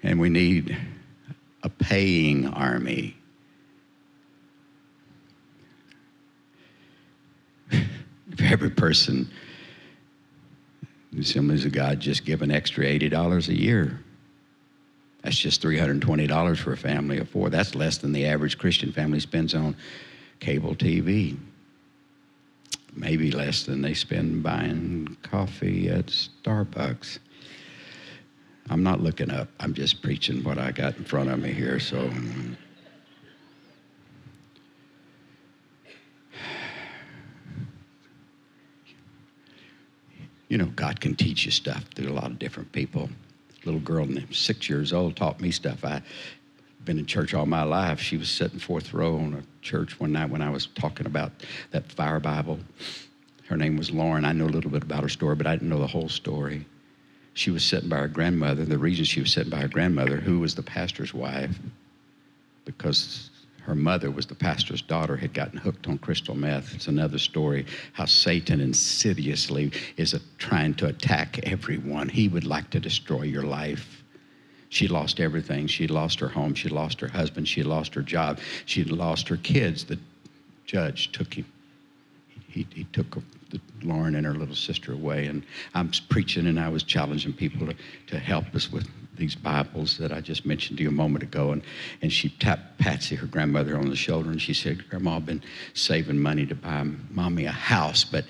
And 0.03 0.21
we 0.21 0.29
need 0.29 0.77
a 1.63 1.69
paying 1.69 2.47
army. 2.49 3.17
every 8.41 8.71
person 8.71 9.31
the 11.13 11.21
Assemblies 11.21 11.65
of 11.65 11.73
God 11.73 12.01
just 12.01 12.25
give 12.25 12.43
an 12.43 12.51
extra 12.51 12.85
$80 12.85 13.49
a 13.49 13.55
year. 13.55 14.01
That's 15.23 15.39
just 15.39 15.63
$320 15.63 16.57
for 16.59 16.73
a 16.73 16.77
family 16.77 17.19
of 17.19 17.29
four. 17.29 17.51
That's 17.51 17.75
less 17.75 17.99
than 17.99 18.13
the 18.13 18.27
average 18.27 18.59
Christian 18.59 18.93
family 18.93 19.21
spends 19.21 19.55
on 19.55 19.77
cable 20.41 20.75
TV. 20.75 21.37
Maybe 22.95 23.31
less 23.31 23.65
than 23.65 23.83
they 23.83 23.95
spend 23.95 24.43
buying 24.43 25.17
coffee 25.23 25.89
at 25.89 26.07
Starbucks. 26.07 27.19
I'm 28.71 28.83
not 28.83 29.01
looking 29.01 29.31
up. 29.31 29.49
I'm 29.61 29.75
just 29.75 30.03
preaching 30.03 30.45
what 30.45 30.59
I 30.59 30.73
got 30.73 30.97
in 30.97 31.05
front 31.05 31.31
of 31.31 31.39
me 31.39 31.53
here. 31.53 31.81
So 31.81 32.11
you 40.49 40.59
know, 40.59 40.67
God 40.67 41.01
can 41.01 41.15
teach 41.15 41.45
you 41.45 41.51
stuff 41.51 41.85
through 41.95 42.11
a 42.11 42.15
lot 42.15 42.31
of 42.31 42.39
different 42.39 42.73
people. 42.73 43.09
Little 43.65 43.81
girl, 43.81 44.07
named 44.07 44.35
six 44.35 44.69
years 44.69 44.93
old, 44.93 45.17
taught 45.17 45.41
me 45.41 45.51
stuff. 45.51 45.85
I 45.85 46.03
been 46.89 46.99
in 46.99 47.05
church 47.05 47.35
all 47.35 47.45
my 47.45 47.65
life. 47.65 48.01
She 48.01 48.17
was 48.17 48.31
sitting 48.31 48.59
fourth 48.59 48.95
row 48.95 49.17
on 49.17 49.35
a 49.35 49.43
church 49.63 50.01
one 50.01 50.13
night 50.13 50.31
when 50.31 50.41
I 50.41 50.49
was 50.49 50.69
talking 50.69 51.05
about 51.05 51.33
that 51.71 51.93
fire 51.93 52.19
Bible. 52.19 52.59
Her 53.47 53.59
name 53.59 53.77
was 53.77 53.91
Lauren. 53.91 54.25
I 54.25 54.33
know 54.33 54.47
a 54.47 54.49
little 54.49 54.71
bit 54.71 54.83
about 54.83 55.03
her 55.03 55.09
story, 55.11 55.37
but 55.37 55.47
I 55.47 55.55
didn't 55.55 55.69
know 55.69 55.81
the 55.81 55.87
whole 55.87 56.09
story. 56.09 56.65
She 57.35 57.51
was 57.51 57.63
sitting 57.63 57.91
by 57.91 57.99
her 57.99 58.09
grandmother. 58.09 58.65
The 58.65 58.79
reason 58.79 59.05
she 59.05 59.21
was 59.21 59.33
sitting 59.33 59.51
by 59.51 59.59
her 59.59 59.69
grandmother, 59.69 60.17
who 60.17 60.41
was 60.41 60.55
the 60.55 60.63
pastor's 60.63 61.13
wife, 61.13 61.59
because 62.65 63.29
her 63.63 63.75
mother 63.75 64.11
was 64.11 64.27
the 64.27 64.35
pastor's 64.35 64.81
daughter, 64.81 65.17
had 65.17 65.35
gotten 65.35 65.59
hooked 65.59 65.87
on 65.89 65.99
crystal 65.99 66.35
meth. 66.35 66.75
It's 66.75 66.89
another 66.89 67.19
story 67.19 67.67
how 67.93 68.07
Satan 68.07 68.61
insidiously 68.61 69.73
is 69.97 70.15
a, 70.15 70.21
trying 70.39 70.75
to 70.75 70.87
attack 70.87 71.39
everyone. 71.43 72.09
He 72.09 72.29
would 72.29 72.45
like 72.45 72.71
to 72.71 72.81
destroy 72.81 73.23
your 73.23 73.43
life. 73.43 74.03
She 74.71 74.89
lost 74.89 75.21
everything. 75.21 75.67
She 75.67 75.87
lost 75.87 76.21
her 76.21 76.29
home. 76.29 76.55
She 76.55 76.69
lost 76.69 77.01
her 77.01 77.09
husband. 77.09 77.49
She 77.49 77.63
lost 77.63 77.95
her 77.95 78.03
job. 78.03 78.39
She 78.65 78.85
lost 78.85 79.29
her 79.29 79.37
kids. 79.37 79.85
The 79.85 79.99
judge 80.65 81.13
took 81.13 81.35
him. 81.35 81.47
He, 82.49 82.67
he 82.75 82.85
took 82.85 83.19
the, 83.51 83.61
Lauren 83.83 84.15
and 84.15 84.27
her 84.27 84.35
little 84.35 84.55
sister 84.55 84.93
away. 84.93 85.27
And 85.27 85.43
I 85.75 85.83
was 85.83 86.01
preaching 86.01 86.47
and 86.47 86.59
I 86.59 86.69
was 86.69 86.83
challenging 86.83 87.33
people 87.33 87.67
to, 87.67 87.75
to 88.09 88.19
help 88.19 88.55
us 88.55 88.71
with 88.71 88.89
these 89.19 89.35
Bibles 89.35 89.99
that 89.99 90.13
I 90.13 90.21
just 90.21 90.47
mentioned 90.47 90.79
to 90.79 90.85
you 90.85 90.89
a 90.89 90.93
moment 90.93 91.23
ago. 91.23 91.53
And, 91.53 91.63
and 92.01 92.13
she 92.13 92.31
tapped 92.31 92.79
Patsy, 92.79 93.17
her 93.17 93.27
grandmother, 93.27 93.77
on 93.77 93.91
the 93.91 93.97
shoulder 93.97 94.31
and 94.31 94.41
she 94.41 94.55
said, 94.55 94.89
Grandma, 94.89 95.17
I've 95.17 95.27
been 95.27 95.43
saving 95.75 96.19
money 96.19 96.47
to 96.47 96.55
buy 96.55 96.85
mommy 97.11 97.45
a 97.45 97.53
house, 97.53 98.05
but 98.05 98.25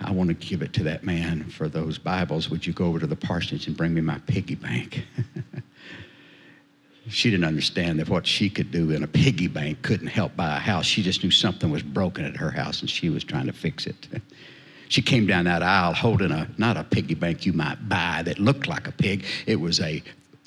I 0.00 0.12
want 0.12 0.28
to 0.28 0.34
give 0.34 0.62
it 0.62 0.72
to 0.74 0.84
that 0.84 1.04
man 1.04 1.44
for 1.44 1.68
those 1.68 1.98
Bibles. 1.98 2.50
Would 2.50 2.66
you 2.66 2.72
go 2.72 2.86
over 2.86 3.00
to 3.00 3.06
the 3.06 3.16
parsonage 3.16 3.66
and 3.66 3.76
bring 3.76 3.94
me 3.94 4.00
my 4.00 4.18
piggy 4.26 4.54
bank? 4.54 5.04
she 7.08 7.30
didn't 7.30 7.46
understand 7.46 7.98
that 7.98 8.08
what 8.08 8.26
she 8.26 8.48
could 8.48 8.70
do 8.70 8.90
in 8.90 9.02
a 9.02 9.08
piggy 9.08 9.48
bank 9.48 9.82
couldn't 9.82 10.08
help 10.08 10.36
buy 10.36 10.56
a 10.56 10.60
house. 10.60 10.86
She 10.86 11.02
just 11.02 11.24
knew 11.24 11.30
something 11.30 11.70
was 11.70 11.82
broken 11.82 12.24
at 12.24 12.36
her 12.36 12.50
house 12.50 12.80
and 12.80 12.88
she 12.88 13.08
was 13.08 13.24
trying 13.24 13.46
to 13.46 13.52
fix 13.52 13.86
it. 13.86 14.08
She 14.88 15.02
came 15.02 15.26
down 15.26 15.44
that 15.44 15.62
aisle 15.62 15.92
holding 15.92 16.30
a, 16.30 16.48
not 16.56 16.76
a 16.76 16.84
piggy 16.84 17.14
bank 17.14 17.44
you 17.44 17.52
might 17.52 17.88
buy 17.88 18.22
that 18.24 18.38
looked 18.38 18.66
like 18.66 18.88
a 18.88 18.92
pig. 18.92 19.24
It 19.46 19.56
was 19.56 19.80
a 19.80 20.02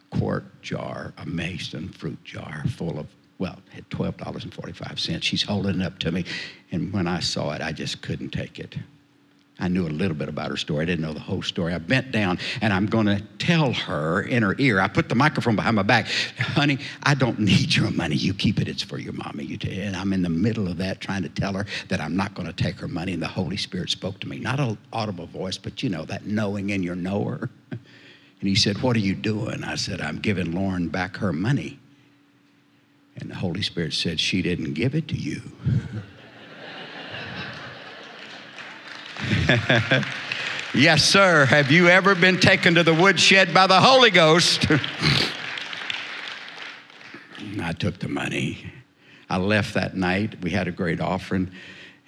quart 0.10 0.62
jar, 0.62 1.14
a 1.18 1.26
mason 1.26 1.90
fruit 1.90 2.24
jar 2.24 2.64
full 2.70 3.00
of, 3.00 3.08
well, 3.38 3.60
had 3.70 3.90
$12.45. 3.90 5.22
She's 5.22 5.44
holding 5.44 5.82
it 5.82 5.86
up 5.86 6.00
to 6.00 6.12
me. 6.12 6.26
And 6.72 6.92
when 6.92 7.08
I 7.08 7.20
saw 7.20 7.54
it, 7.54 7.62
I 7.62 7.72
just 7.72 8.02
couldn't 8.02 8.30
take 8.30 8.60
it. 8.60 8.76
I 9.62 9.68
knew 9.68 9.88
a 9.88 9.90
little 9.90 10.18
bit 10.18 10.28
about 10.28 10.50
her 10.50 10.58
story. 10.58 10.82
I 10.82 10.86
didn't 10.86 11.06
know 11.06 11.14
the 11.14 11.20
whole 11.20 11.44
story. 11.44 11.74
I 11.74 11.78
bent 11.78 12.12
down 12.12 12.40
and 12.62 12.74
I'm 12.74 12.88
going 12.88 13.06
to 13.06 13.22
tell 13.38 13.72
her 13.72 14.24
in 14.24 14.42
her 14.42 14.56
ear. 14.58 14.82
I 14.82 14.88
put 14.88 15.08
the 15.08 15.16
microphone 15.16 15.56
behind 15.56 15.76
my 15.76 15.84
back. 15.84 16.08
Honey, 16.40 16.80
I 17.04 17.14
don't 17.14 17.40
need 17.40 17.76
your 17.76 17.92
money. 17.92 18.16
You 18.16 18.34
keep 18.34 18.60
it. 18.60 18.68
It's 18.68 18.82
for 18.82 18.98
your 18.98 19.14
mommy. 19.14 19.46
You 19.46 19.58
t-. 19.58 19.80
And 19.82 19.96
I'm 19.96 20.14
in 20.14 20.24
the 20.24 20.30
middle 20.30 20.68
of 20.68 20.78
that 20.78 21.00
trying 21.00 21.22
to 21.22 21.30
tell 21.30 21.54
her 21.54 21.68
that 21.90 22.02
I'm 22.02 22.18
not 22.18 22.34
going 22.34 22.48
to 22.48 22.54
take 22.54 22.80
her 22.80 22.88
money. 22.88 23.14
And 23.14 23.22
the 23.22 23.28
Holy 23.28 23.58
Spirit 23.58 23.92
spoke 23.92 24.20
to 24.22 24.28
me. 24.28 24.40
Not 24.40 24.60
an 24.60 24.80
audible 24.92 25.28
voice, 25.28 25.60
but 25.60 25.84
you 25.84 25.90
know, 25.90 26.06
that 26.06 26.26
knowing 26.26 26.72
in 26.72 26.82
your 26.82 26.96
knower. 26.96 27.48
And 27.70 28.50
he 28.50 28.56
said, 28.56 28.82
What 28.82 28.96
are 28.96 29.00
you 29.00 29.14
doing? 29.14 29.64
I 29.64 29.76
said, 29.76 30.02
I'm 30.02 30.18
giving 30.18 30.54
Lauren 30.54 30.90
back 30.90 31.18
her 31.18 31.32
money. 31.32 31.78
And 33.16 33.30
the 33.30 33.36
Holy 33.36 33.62
Spirit 33.62 33.94
said, 33.94 34.20
She 34.20 34.42
didn't 34.42 34.74
give 34.74 34.96
it 34.96 35.08
to 35.10 35.16
you. 35.16 35.42
yes, 40.74 41.04
sir. 41.04 41.46
Have 41.46 41.72
you 41.72 41.88
ever 41.88 42.16
been 42.16 42.40
taken 42.40 42.76
to 42.76 42.84
the 42.84 42.94
woodshed 42.94 43.54
by 43.54 43.68
the 43.68 43.80
Holy 43.80 44.12
Ghost? 44.12 44.66
I 47.62 47.74
took 47.74 48.00
the 48.00 48.10
money. 48.10 48.66
I 49.30 49.38
left 49.38 49.76
that 49.76 49.96
night. 49.96 50.42
We 50.42 50.50
had 50.52 50.68
a 50.68 50.72
great 50.72 51.00
offering. 51.00 51.52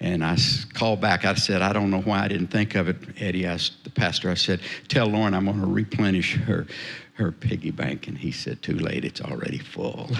And 0.00 0.24
I 0.24 0.36
called 0.74 1.00
back. 1.00 1.24
I 1.24 1.34
said, 1.34 1.62
I 1.62 1.72
don't 1.72 1.90
know 1.90 2.02
why 2.02 2.24
I 2.24 2.28
didn't 2.28 2.48
think 2.48 2.74
of 2.74 2.88
it. 2.88 2.96
Eddie 3.18 3.46
asked 3.46 3.84
the 3.84 3.90
pastor, 3.90 4.30
I 4.30 4.34
said, 4.34 4.60
Tell 4.88 5.06
Lauren 5.06 5.34
I'm 5.34 5.46
going 5.46 5.60
to 5.60 5.66
replenish 5.66 6.36
her, 6.36 6.66
her 7.14 7.32
piggy 7.32 7.70
bank. 7.70 8.08
And 8.08 8.18
he 8.18 8.30
said, 8.30 8.60
Too 8.62 8.76
late. 8.76 9.04
It's 9.04 9.20
already 9.20 9.58
full. 9.58 10.10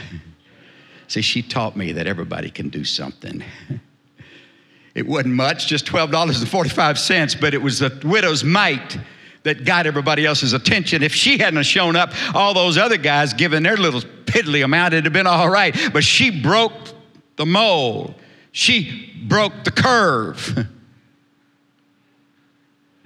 See, 1.09 1.21
she 1.21 1.43
taught 1.43 1.77
me 1.77 1.93
that 1.93 2.07
everybody 2.07 2.51
can 2.51 2.71
do 2.71 2.85
something. 2.85 3.45
It 4.95 5.07
wasn't 5.07 5.35
much, 5.35 5.67
just 5.67 5.87
$12.45, 5.87 7.41
but 7.41 7.55
it 7.55 7.63
was 7.63 7.81
the 7.81 8.01
widow's 8.05 8.45
mite 8.45 8.99
that 9.43 9.65
got 9.65 9.87
everybody 9.87 10.25
else's 10.25 10.53
attention. 10.53 11.03
If 11.03 11.15
she 11.15 11.39
hadn't 11.39 11.63
shown 11.65 11.97
up, 11.97 12.13
all 12.35 12.55
those 12.55 12.79
other 12.79 12.97
guys 12.97 13.35
giving 13.35 13.63
their 13.63 13.77
little 13.77 14.01
piddly 14.01 14.65
amount, 14.65 14.95
it'd 14.95 15.05
have 15.05 15.13
been 15.13 15.27
all 15.27 15.51
right. 15.51 15.77
But 15.93 16.05
she 16.05 16.43
broke 16.43 16.73
the 17.37 17.45
mold. 17.45 18.15
She 18.53 19.13
broke 19.27 19.65
the 19.65 19.73
curve. 19.73 20.57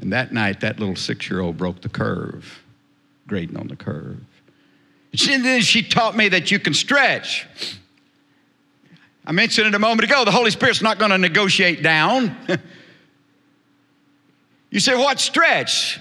and 0.00 0.12
that 0.12 0.32
night, 0.32 0.60
that 0.60 0.78
little 0.78 0.96
six 0.96 1.30
year 1.30 1.40
old 1.40 1.56
broke 1.56 1.80
the 1.80 1.88
curve, 1.88 2.62
grading 3.26 3.56
on 3.56 3.68
the 3.68 3.76
curve. 3.76 4.18
And 5.28 5.44
then 5.44 5.62
she 5.62 5.82
taught 5.82 6.16
me 6.16 6.28
that 6.28 6.50
you 6.50 6.58
can 6.58 6.74
stretch. 6.74 7.46
I 9.28 9.32
mentioned 9.32 9.66
it 9.66 9.74
a 9.74 9.78
moment 9.78 10.10
ago 10.10 10.24
the 10.24 10.30
Holy 10.30 10.50
Spirit's 10.50 10.80
not 10.80 10.98
going 10.98 11.10
to 11.10 11.18
negotiate 11.18 11.82
down. 11.82 12.34
you 14.70 14.80
say, 14.80 14.96
what 14.96 15.20
stretch? 15.20 16.00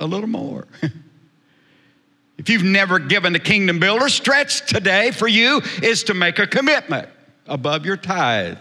A 0.00 0.06
little 0.06 0.28
more. 0.28 0.66
if 2.38 2.48
you've 2.48 2.64
never 2.64 2.98
given 2.98 3.32
the 3.32 3.38
kingdom 3.38 3.78
builder, 3.78 4.08
stretch 4.08 4.66
today 4.66 5.12
for 5.12 5.28
you 5.28 5.62
is 5.84 6.02
to 6.04 6.14
make 6.14 6.40
a 6.40 6.48
commitment 6.48 7.08
above 7.46 7.86
your 7.86 7.96
tithe. 7.96 8.58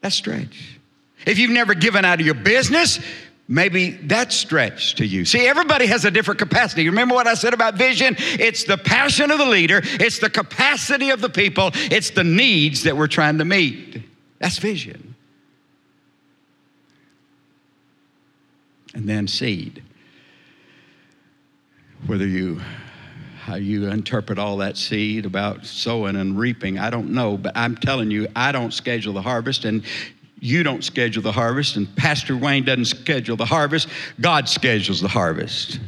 That's 0.00 0.14
stretch. 0.14 0.78
If 1.26 1.40
you've 1.40 1.50
never 1.50 1.74
given 1.74 2.04
out 2.04 2.20
of 2.20 2.26
your 2.26 2.36
business, 2.36 3.00
maybe 3.48 3.90
that's 3.90 4.34
stretch 4.34 4.94
to 4.96 5.06
you. 5.06 5.24
See, 5.24 5.46
everybody 5.46 5.86
has 5.86 6.04
a 6.04 6.10
different 6.10 6.38
capacity. 6.38 6.88
Remember 6.88 7.14
what 7.14 7.26
I 7.26 7.34
said 7.34 7.54
about 7.54 7.74
vision? 7.74 8.16
It's 8.18 8.64
the 8.64 8.78
passion 8.78 9.30
of 9.30 9.38
the 9.38 9.46
leader, 9.46 9.80
it's 9.84 10.18
the 10.18 10.30
capacity 10.30 11.10
of 11.10 11.20
the 11.20 11.30
people, 11.30 11.70
it's 11.74 12.10
the 12.10 12.24
needs 12.24 12.84
that 12.84 12.96
we're 12.96 13.08
trying 13.08 13.38
to 13.38 13.44
meet. 13.44 14.02
That's 14.38 14.58
vision. 14.58 15.14
And 18.94 19.08
then 19.08 19.26
seed. 19.26 19.82
Whether 22.06 22.26
you 22.26 22.60
how 23.42 23.56
you 23.56 23.88
interpret 23.88 24.38
all 24.38 24.58
that 24.58 24.76
seed 24.76 25.26
about 25.26 25.66
sowing 25.66 26.14
and 26.14 26.38
reaping, 26.38 26.78
I 26.78 26.90
don't 26.90 27.10
know, 27.10 27.36
but 27.36 27.56
I'm 27.56 27.74
telling 27.74 28.08
you, 28.08 28.28
I 28.36 28.52
don't 28.52 28.72
schedule 28.72 29.14
the 29.14 29.22
harvest, 29.22 29.64
and 29.64 29.82
you 30.44 30.64
don't 30.64 30.82
schedule 30.82 31.22
the 31.22 31.30
harvest, 31.30 31.76
and 31.76 31.94
Pastor 31.94 32.36
Wayne 32.36 32.64
doesn't 32.64 32.86
schedule 32.86 33.36
the 33.36 33.44
harvest. 33.44 33.86
God 34.20 34.48
schedules 34.48 35.00
the 35.00 35.06
harvest. 35.06 35.78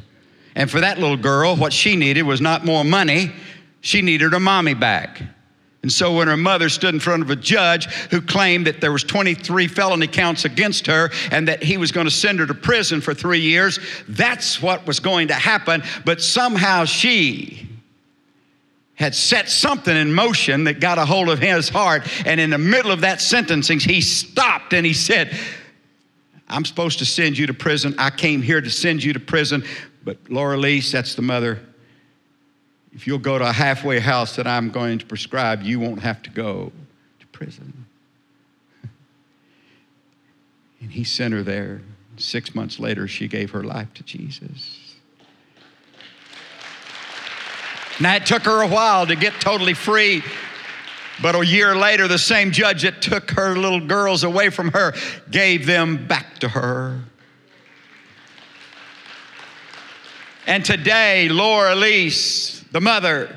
And 0.55 0.71
for 0.71 0.79
that 0.79 1.01
little 1.01 1.17
girl, 1.17 1.57
what 1.57 1.73
she 1.73 1.97
needed 1.97 2.23
was 2.23 2.40
not 2.40 2.64
more 2.64 2.85
money, 2.85 3.33
she 3.81 4.01
needed 4.01 4.33
her 4.33 4.38
mommy 4.38 4.75
back. 4.75 5.21
And 5.83 5.90
so 5.93 6.17
when 6.17 6.29
her 6.29 6.37
mother 6.37 6.69
stood 6.69 6.95
in 6.95 7.01
front 7.01 7.25
of 7.25 7.31
a 7.31 7.37
judge 7.37 7.87
who 7.87 8.23
claimed 8.23 8.69
that 8.69 8.81
there 8.81 8.93
was 8.93 9.03
23 9.03 9.67
felony 9.67 10.07
counts 10.07 10.45
against 10.45 10.87
her 10.87 11.11
and 11.33 11.49
that 11.49 11.61
he 11.61 11.77
was 11.77 11.90
going 11.90 12.07
to 12.07 12.12
send 12.12 12.38
her 12.38 12.47
to 12.47 12.55
prison 12.55 13.01
for 13.01 13.12
3 13.12 13.40
years, 13.40 13.81
that's 14.09 14.62
what 14.62 14.87
was 14.87 15.01
going 15.01 15.29
to 15.29 15.35
happen, 15.35 15.83
but 16.05 16.23
somehow 16.23 16.85
she 16.85 17.69
had 18.94 19.14
set 19.14 19.48
something 19.48 19.96
in 19.96 20.12
motion 20.12 20.64
that 20.64 20.80
got 20.80 20.98
a 20.98 21.04
hold 21.04 21.28
of 21.28 21.38
his 21.38 21.68
heart 21.68 22.02
and 22.26 22.40
in 22.40 22.50
the 22.50 22.59
middle 22.59 22.92
of 22.92 23.00
that 23.00 23.20
sentencing 23.20 23.80
he 23.80 24.00
stopped 24.00 24.72
and 24.72 24.87
he 24.87 24.92
said, 24.92 25.37
I'm 26.48 26.64
supposed 26.64 27.00
to 27.00 27.04
send 27.04 27.37
you 27.37 27.46
to 27.46 27.54
prison. 27.54 27.94
I 27.98 28.11
came 28.11 28.42
here 28.42 28.61
to 28.61 28.70
send 28.70 29.02
you 29.02 29.12
to 29.14 29.20
prison, 29.20 29.64
but 30.04 30.18
Laura 30.28 30.57
Lease, 30.57 30.92
that's 30.92 31.14
the 31.14 31.22
mother, 31.22 31.61
if 32.92 33.07
you'll 33.09 33.18
go 33.18 33.38
to 33.38 33.48
a 33.48 33.52
halfway 33.52 33.98
house 33.98 34.37
that 34.37 34.46
I'm 34.46 34.70
going 34.70 34.98
to 35.00 35.07
prescribe, 35.07 35.62
you 35.62 35.80
won't 35.80 36.00
have 36.00 36.22
to 36.22 36.30
go 36.30 36.70
to 37.20 37.26
prison. 37.28 37.87
And 40.80 40.92
he 40.92 41.02
sent 41.02 41.33
her 41.33 41.42
there. 41.42 41.80
Six 42.18 42.54
months 42.54 42.78
later, 42.78 43.09
she 43.09 43.26
gave 43.26 43.52
her 43.52 43.64
life 43.64 43.94
to 43.94 44.02
Jesus. 44.02 44.84
Now, 48.00 48.16
it 48.16 48.26
took 48.26 48.42
her 48.44 48.62
a 48.62 48.68
while 48.68 49.07
to 49.07 49.14
get 49.14 49.35
totally 49.40 49.74
free. 49.74 50.22
But 51.22 51.37
a 51.37 51.46
year 51.46 51.76
later, 51.76 52.09
the 52.09 52.18
same 52.18 52.50
judge 52.50 52.83
that 52.83 53.00
took 53.00 53.30
her 53.33 53.57
little 53.57 53.80
girls 53.80 54.24
away 54.24 54.50
from 54.50 54.72
her 54.72 54.94
gave 55.30 55.64
them 55.64 56.07
back 56.09 56.38
to 56.40 56.48
her. 56.48 57.00
And 60.46 60.64
today, 60.64 61.28
Laura 61.28 61.74
Lease, 61.74 62.61
the 62.72 62.80
mother, 62.80 63.35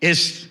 is 0.00 0.46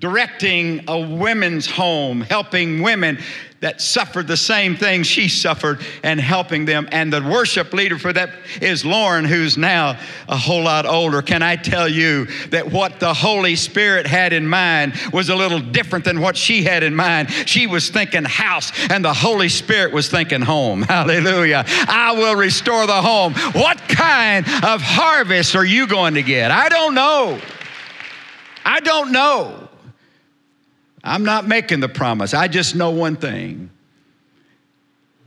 directing 0.00 0.84
a 0.88 0.98
women's 0.98 1.70
home, 1.70 2.22
helping 2.22 2.82
women 2.82 3.18
that 3.60 3.80
suffered 3.80 4.26
the 4.26 4.36
same 4.36 4.76
thing 4.76 5.02
she 5.02 5.28
suffered 5.28 5.80
and 6.02 6.20
helping 6.20 6.64
them. 6.66 6.88
And 6.92 7.12
the 7.12 7.22
worship 7.22 7.72
leader 7.72 7.98
for 7.98 8.12
that 8.12 8.30
is 8.60 8.84
Lauren, 8.84 9.24
who's 9.24 9.56
now 9.56 9.98
a 10.28 10.36
whole 10.36 10.64
lot 10.64 10.86
older. 10.86 11.22
Can 11.22 11.42
I 11.42 11.56
tell 11.56 11.88
you 11.88 12.26
that 12.50 12.70
what 12.70 13.00
the 13.00 13.14
Holy 13.14 13.56
Spirit 13.56 14.06
had 14.06 14.32
in 14.32 14.46
mind 14.46 14.94
was 15.12 15.30
a 15.30 15.36
little 15.36 15.60
different 15.60 16.04
than 16.04 16.20
what 16.20 16.36
she 16.36 16.64
had 16.64 16.82
in 16.82 16.94
mind? 16.94 17.30
She 17.30 17.66
was 17.66 17.88
thinking 17.88 18.24
house, 18.24 18.72
and 18.90 19.04
the 19.04 19.14
Holy 19.14 19.48
Spirit 19.48 19.92
was 19.92 20.08
thinking 20.08 20.42
home. 20.42 20.82
Hallelujah. 20.96 21.64
I 21.66 22.12
will 22.12 22.36
restore 22.36 22.86
the 22.86 23.00
home. 23.00 23.34
What 23.52 23.78
kind 23.88 24.44
of 24.46 24.82
harvest 24.82 25.56
are 25.56 25.64
you 25.64 25.86
going 25.86 26.14
to 26.14 26.22
get? 26.22 26.50
I 26.50 26.68
don't 26.68 26.94
know. 26.94 27.40
I 28.64 28.80
don't 28.80 29.12
know. 29.12 29.65
I'm 31.06 31.22
not 31.22 31.46
making 31.46 31.80
the 31.80 31.88
promise. 31.88 32.34
I 32.34 32.48
just 32.48 32.74
know 32.74 32.90
one 32.90 33.16
thing 33.16 33.70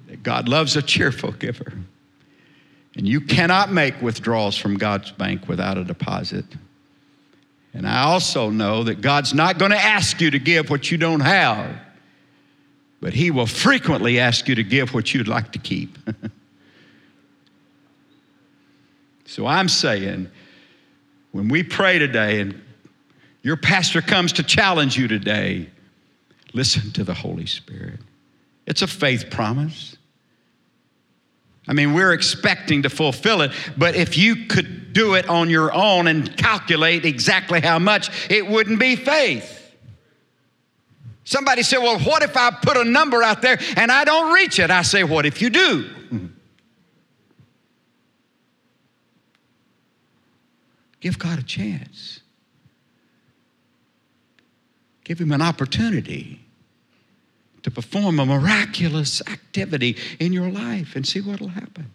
that 0.07 0.23
God 0.23 0.49
loves 0.49 0.75
a 0.75 0.81
cheerful 0.81 1.31
giver. 1.31 1.71
And 2.95 3.07
you 3.07 3.21
cannot 3.21 3.71
make 3.71 4.01
withdrawals 4.01 4.57
from 4.57 4.75
God's 4.75 5.11
bank 5.11 5.47
without 5.47 5.77
a 5.77 5.85
deposit. 5.85 6.43
And 7.73 7.87
I 7.87 8.01
also 8.01 8.49
know 8.49 8.83
that 8.83 8.99
God's 8.99 9.33
not 9.33 9.57
going 9.57 9.71
to 9.71 9.77
ask 9.77 10.19
you 10.19 10.31
to 10.31 10.39
give 10.39 10.69
what 10.69 10.91
you 10.91 10.97
don't 10.97 11.21
have, 11.21 11.79
but 12.99 13.13
He 13.13 13.31
will 13.31 13.45
frequently 13.45 14.19
ask 14.19 14.49
you 14.49 14.55
to 14.55 14.63
give 14.63 14.93
what 14.93 15.13
you'd 15.13 15.29
like 15.29 15.53
to 15.53 15.59
keep. 15.59 15.97
so 19.25 19.45
I'm 19.45 19.69
saying, 19.69 20.29
when 21.31 21.47
we 21.47 21.63
pray 21.63 21.99
today 21.99 22.41
and 22.41 22.61
your 23.41 23.57
pastor 23.57 24.01
comes 24.01 24.33
to 24.33 24.43
challenge 24.43 24.97
you 24.97 25.07
today. 25.07 25.69
Listen 26.53 26.91
to 26.91 27.03
the 27.03 27.13
Holy 27.13 27.45
Spirit. 27.45 27.99
It's 28.65 28.81
a 28.81 28.87
faith 28.87 29.29
promise. 29.29 29.97
I 31.67 31.73
mean, 31.73 31.93
we're 31.93 32.13
expecting 32.13 32.83
to 32.83 32.89
fulfill 32.89 33.41
it, 33.41 33.51
but 33.77 33.95
if 33.95 34.17
you 34.17 34.47
could 34.47 34.91
do 34.91 35.13
it 35.13 35.29
on 35.29 35.49
your 35.49 35.71
own 35.73 36.07
and 36.07 36.35
calculate 36.35 37.05
exactly 37.05 37.61
how 37.61 37.77
much, 37.77 38.09
it 38.31 38.47
wouldn't 38.47 38.79
be 38.79 38.95
faith. 38.95 39.55
Somebody 41.23 41.61
said, 41.61 41.77
Well, 41.77 41.99
what 41.99 42.23
if 42.23 42.35
I 42.35 42.49
put 42.49 42.75
a 42.75 42.83
number 42.83 43.21
out 43.21 43.43
there 43.43 43.59
and 43.77 43.91
I 43.91 44.03
don't 44.03 44.33
reach 44.33 44.57
it? 44.57 44.71
I 44.71 44.81
say, 44.81 45.03
What 45.03 45.27
if 45.27 45.43
you 45.43 45.51
do? 45.51 45.89
Give 50.99 51.17
God 51.17 51.39
a 51.39 51.43
chance. 51.43 52.18
Give 55.09 55.19
him 55.19 55.31
an 55.31 55.41
opportunity 55.41 56.39
to 57.63 57.71
perform 57.71 58.19
a 58.19 58.27
miraculous 58.27 59.23
activity 59.27 59.97
in 60.19 60.31
your 60.33 60.51
life 60.51 60.95
and 60.95 61.03
see 61.03 61.19
what 61.19 61.41
will 61.41 61.47
happen. 61.47 61.91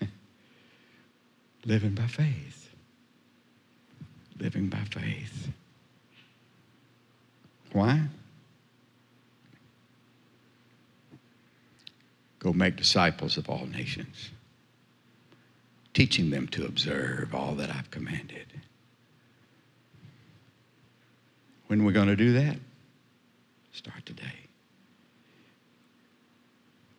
Living 1.64 1.94
by 1.94 2.08
faith. 2.08 2.68
Living 4.40 4.66
by 4.66 4.82
faith. 4.90 5.50
Why? 7.72 8.08
Go 12.40 12.52
make 12.52 12.74
disciples 12.74 13.36
of 13.36 13.48
all 13.48 13.66
nations, 13.66 14.30
teaching 15.94 16.30
them 16.30 16.48
to 16.48 16.66
observe 16.66 17.36
all 17.36 17.54
that 17.54 17.70
I've 17.70 17.92
commanded. 17.92 18.49
When 21.70 21.84
we're 21.84 21.92
going 21.92 22.08
to 22.08 22.16
do 22.16 22.32
that? 22.32 22.56
Start 23.70 24.04
today. 24.04 24.24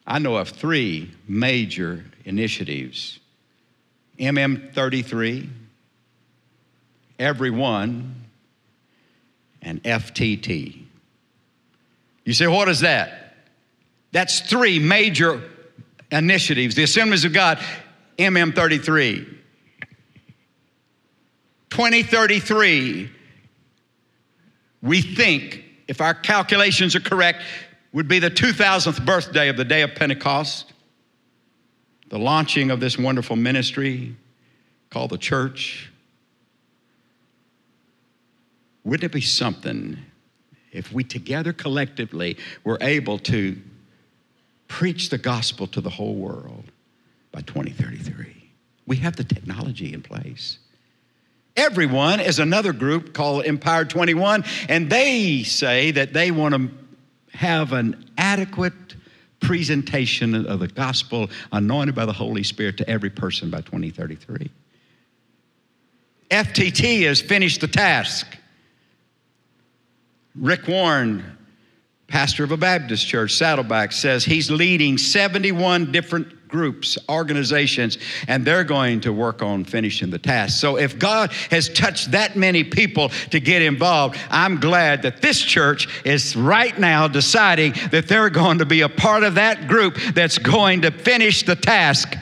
I 0.08 0.18
know 0.18 0.38
of 0.38 0.48
three 0.48 1.12
major 1.28 2.06
initiatives 2.24 3.20
MM33, 4.18 5.50
Everyone, 7.20 8.16
and 9.62 9.84
FTT. 9.84 10.86
You 12.24 12.32
say, 12.34 12.48
what 12.48 12.70
is 12.70 12.80
that? 12.80 13.36
That's 14.14 14.40
three 14.40 14.80
major 14.80 15.42
initiatives. 16.14 16.76
The 16.76 16.84
Assemblies 16.84 17.26
of 17.26 17.34
God, 17.34 17.60
MM33. 18.18 19.26
2033, 21.72 23.12
we 24.82 25.02
think, 25.02 25.64
if 25.88 26.02
our 26.02 26.14
calculations 26.14 26.96
are 26.96 27.02
correct, 27.02 27.44
would 27.94 28.08
be 28.08 28.20
the 28.20 28.32
2000th 28.32 29.06
birthday 29.06 29.50
of 29.50 29.58
the 29.58 29.66
day 29.66 29.82
of 29.82 29.94
Pentecost, 29.96 30.74
the 32.10 32.18
launching 32.18 32.72
of 32.72 32.80
this 32.80 32.98
wonderful 32.98 33.36
ministry 33.36 34.16
called 34.90 35.12
the 35.12 35.18
church. 35.18 35.92
Wouldn't 38.84 39.04
it 39.04 39.14
be 39.14 39.22
something 39.22 39.98
if 40.72 40.92
we 40.92 41.04
together 41.04 41.54
collectively 41.54 42.38
were 42.64 42.78
able 42.82 43.20
to 43.20 43.62
preach 44.68 45.10
the 45.10 45.18
gospel 45.18 45.68
to 45.68 45.82
the 45.82 45.90
whole 45.90 46.16
world 46.16 46.66
by 47.32 47.42
2033? 47.42 48.50
We 48.88 48.98
have 48.98 49.16
the 49.16 49.24
technology 49.24 49.94
in 49.94 50.02
place. 50.02 50.58
Everyone 51.58 52.20
is 52.20 52.40
another 52.40 52.74
group 52.74 53.14
called 53.14 53.46
Empowered 53.46 53.90
21, 53.90 54.46
and 54.70 54.90
they 54.90 55.44
say 55.44 55.92
that 55.92 56.14
they 56.14 56.32
want 56.32 56.56
to 56.56 56.70
have 57.38 57.74
an 57.74 58.10
adequate 58.18 58.74
presentation 59.42 60.46
of 60.46 60.60
the 60.60 60.68
gospel 60.68 61.30
anointed 61.52 61.96
by 61.96 62.06
the 62.06 62.14
Holy 62.14 62.44
Spirit 62.44 62.78
to 62.78 62.90
every 62.90 63.10
person 63.10 63.50
by 63.50 63.62
2033. 63.62 64.50
FTT 66.30 67.02
has 67.04 67.20
finished 67.20 67.60
the 67.60 67.68
task. 67.68 68.38
Rick 70.36 70.68
Warren, 70.68 71.38
pastor 72.08 72.46
of 72.46 72.52
a 72.52 72.58
Baptist 72.58 73.06
church, 73.06 73.34
Saddleback, 73.34 73.92
says 73.92 74.24
he's 74.24 74.50
leading 74.50 74.98
71 74.98 75.92
different 75.92 76.41
groups, 76.52 76.98
organizations, 77.10 77.98
and 78.28 78.46
they're 78.46 78.64
going 78.64 79.02
to 79.02 79.12
work 79.12 79.42
on 79.42 79.64
finishing 79.64 80.12
the 80.12 80.20
task. 80.20 80.60
So 80.60 80.78
if 80.78 81.00
God 81.00 81.32
has 81.50 81.70
touched 81.70 82.12
that 82.12 82.36
many 82.36 82.64
people 82.64 83.10
to 83.32 83.40
get 83.40 83.62
involved, 83.62 84.20
I'm 84.30 84.60
glad 84.60 85.02
that 85.04 85.22
this 85.22 85.42
church 85.42 85.88
is 86.06 86.36
right 86.36 86.78
now 86.78 87.08
deciding 87.08 87.74
that 87.92 88.08
they're 88.08 88.30
going 88.30 88.60
to 88.60 88.66
be 88.66 88.82
a 88.82 88.90
part 88.90 89.24
of 89.24 89.36
that 89.36 89.68
group 89.68 89.98
that's 90.14 90.38
going 90.38 90.82
to 90.82 90.92
finish 90.92 91.44
the 91.44 91.56
task. 91.56 92.16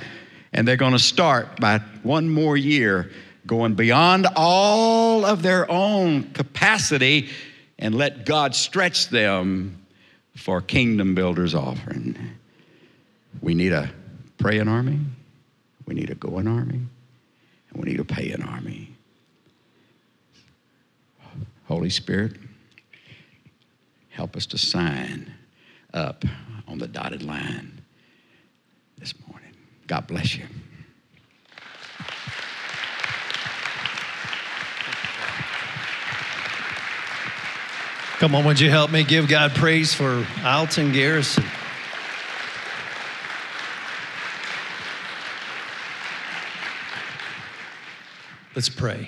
And 0.54 0.68
they're 0.68 0.78
going 0.78 0.94
to 0.94 1.00
start 1.00 1.60
by 1.60 1.80
one 2.04 2.30
more 2.30 2.56
year 2.56 3.12
going 3.46 3.74
beyond 3.74 4.28
all 4.36 5.26
of 5.26 5.42
their 5.42 5.70
own 5.72 6.32
capacity 6.32 7.30
and 7.80 7.96
let 7.96 8.26
God 8.26 8.54
stretch 8.54 9.10
them 9.10 9.80
for 10.36 10.62
kingdom 10.62 11.16
builders 11.16 11.56
offering. 11.56 12.18
We 13.42 13.54
need 13.54 13.72
a 13.72 13.90
praying 14.40 14.68
army, 14.68 15.00
we 15.86 15.94
need 15.94 16.10
a 16.10 16.16
going 16.16 16.48
army, 16.48 16.80
and 17.70 17.84
we 17.84 17.92
need 17.92 18.00
a 18.00 18.06
paying 18.06 18.42
army. 18.42 18.96
Holy 21.68 21.90
Spirit, 21.92 22.36
help 24.10 24.36
us 24.36 24.48
to 24.48 24.58
sign 24.58 25.32
up 25.94 26.26
on 26.68 26.80
the 26.80 26.88
dotted 26.88 27.22
line 27.22 27.82
this 28.98 29.14
morning. 29.28 29.52
God 29.86 30.08
bless 30.08 30.36
you. 30.36 30.46
Come 38.20 38.36
on, 38.36 38.44
would 38.46 38.60
you 38.60 38.70
help 38.70 38.92
me 38.92 39.04
give 39.04 39.28
God 39.28 39.52
praise 39.52 39.94
for 39.94 40.26
Alton 40.44 40.92
Garrison? 40.92 41.46
Let's 48.60 48.68
pray. 48.68 49.08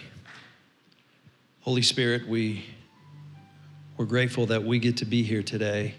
Holy 1.59 1.81
Spirit, 1.81 2.25
we, 2.25 2.63
we're 3.97 4.05
grateful 4.05 4.45
that 4.45 4.63
we 4.63 4.79
get 4.79 4.95
to 4.95 5.05
be 5.05 5.23
here 5.23 5.43
today 5.43 5.95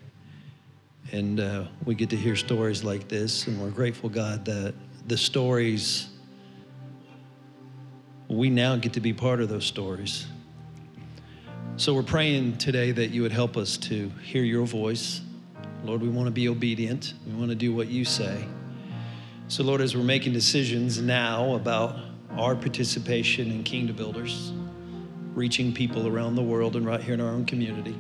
and 1.13 1.39
uh, 1.39 1.67
we 1.85 1.95
get 1.95 2.09
to 2.09 2.17
hear 2.17 2.35
stories 2.35 2.83
like 2.83 3.09
this. 3.09 3.47
And 3.47 3.61
we're 3.61 3.69
grateful, 3.69 4.09
God, 4.09 4.47
that 4.47 4.73
the 5.07 5.19
stories, 5.19 6.09
we 8.27 8.49
now 8.49 8.77
get 8.77 8.95
to 8.95 9.01
be 9.01 9.13
part 9.13 9.43
of 9.43 9.51
those 9.51 9.67
stories. 9.67 10.27
So 11.77 11.93
we're 11.93 12.05
praying 12.05 12.57
today 12.57 12.91
that 12.91 13.11
you 13.11 13.21
would 13.21 13.33
help 13.33 13.59
us 13.59 13.77
to 13.77 14.09
hear 14.23 14.45
your 14.45 14.65
voice. 14.65 15.21
Lord, 15.85 16.01
we 16.01 16.09
want 16.09 16.27
to 16.27 16.33
be 16.33 16.49
obedient. 16.49 17.13
We 17.27 17.35
want 17.35 17.51
to 17.51 17.55
do 17.55 17.75
what 17.75 17.89
you 17.89 18.07
say. 18.07 18.47
So, 19.49 19.63
Lord, 19.63 19.83
as 19.83 19.95
we're 19.95 20.05
making 20.05 20.33
decisions 20.33 21.03
now 21.03 21.55
about 21.55 22.12
our 22.39 22.55
participation 22.55 23.51
in 23.51 23.63
Kingdom 23.63 23.97
Builders, 23.97 24.53
reaching 25.35 25.73
people 25.73 26.07
around 26.07 26.35
the 26.35 26.43
world 26.43 26.77
and 26.77 26.85
right 26.85 27.01
here 27.01 27.15
in 27.15 27.21
our 27.21 27.31
own 27.31 27.45
community, 27.45 27.97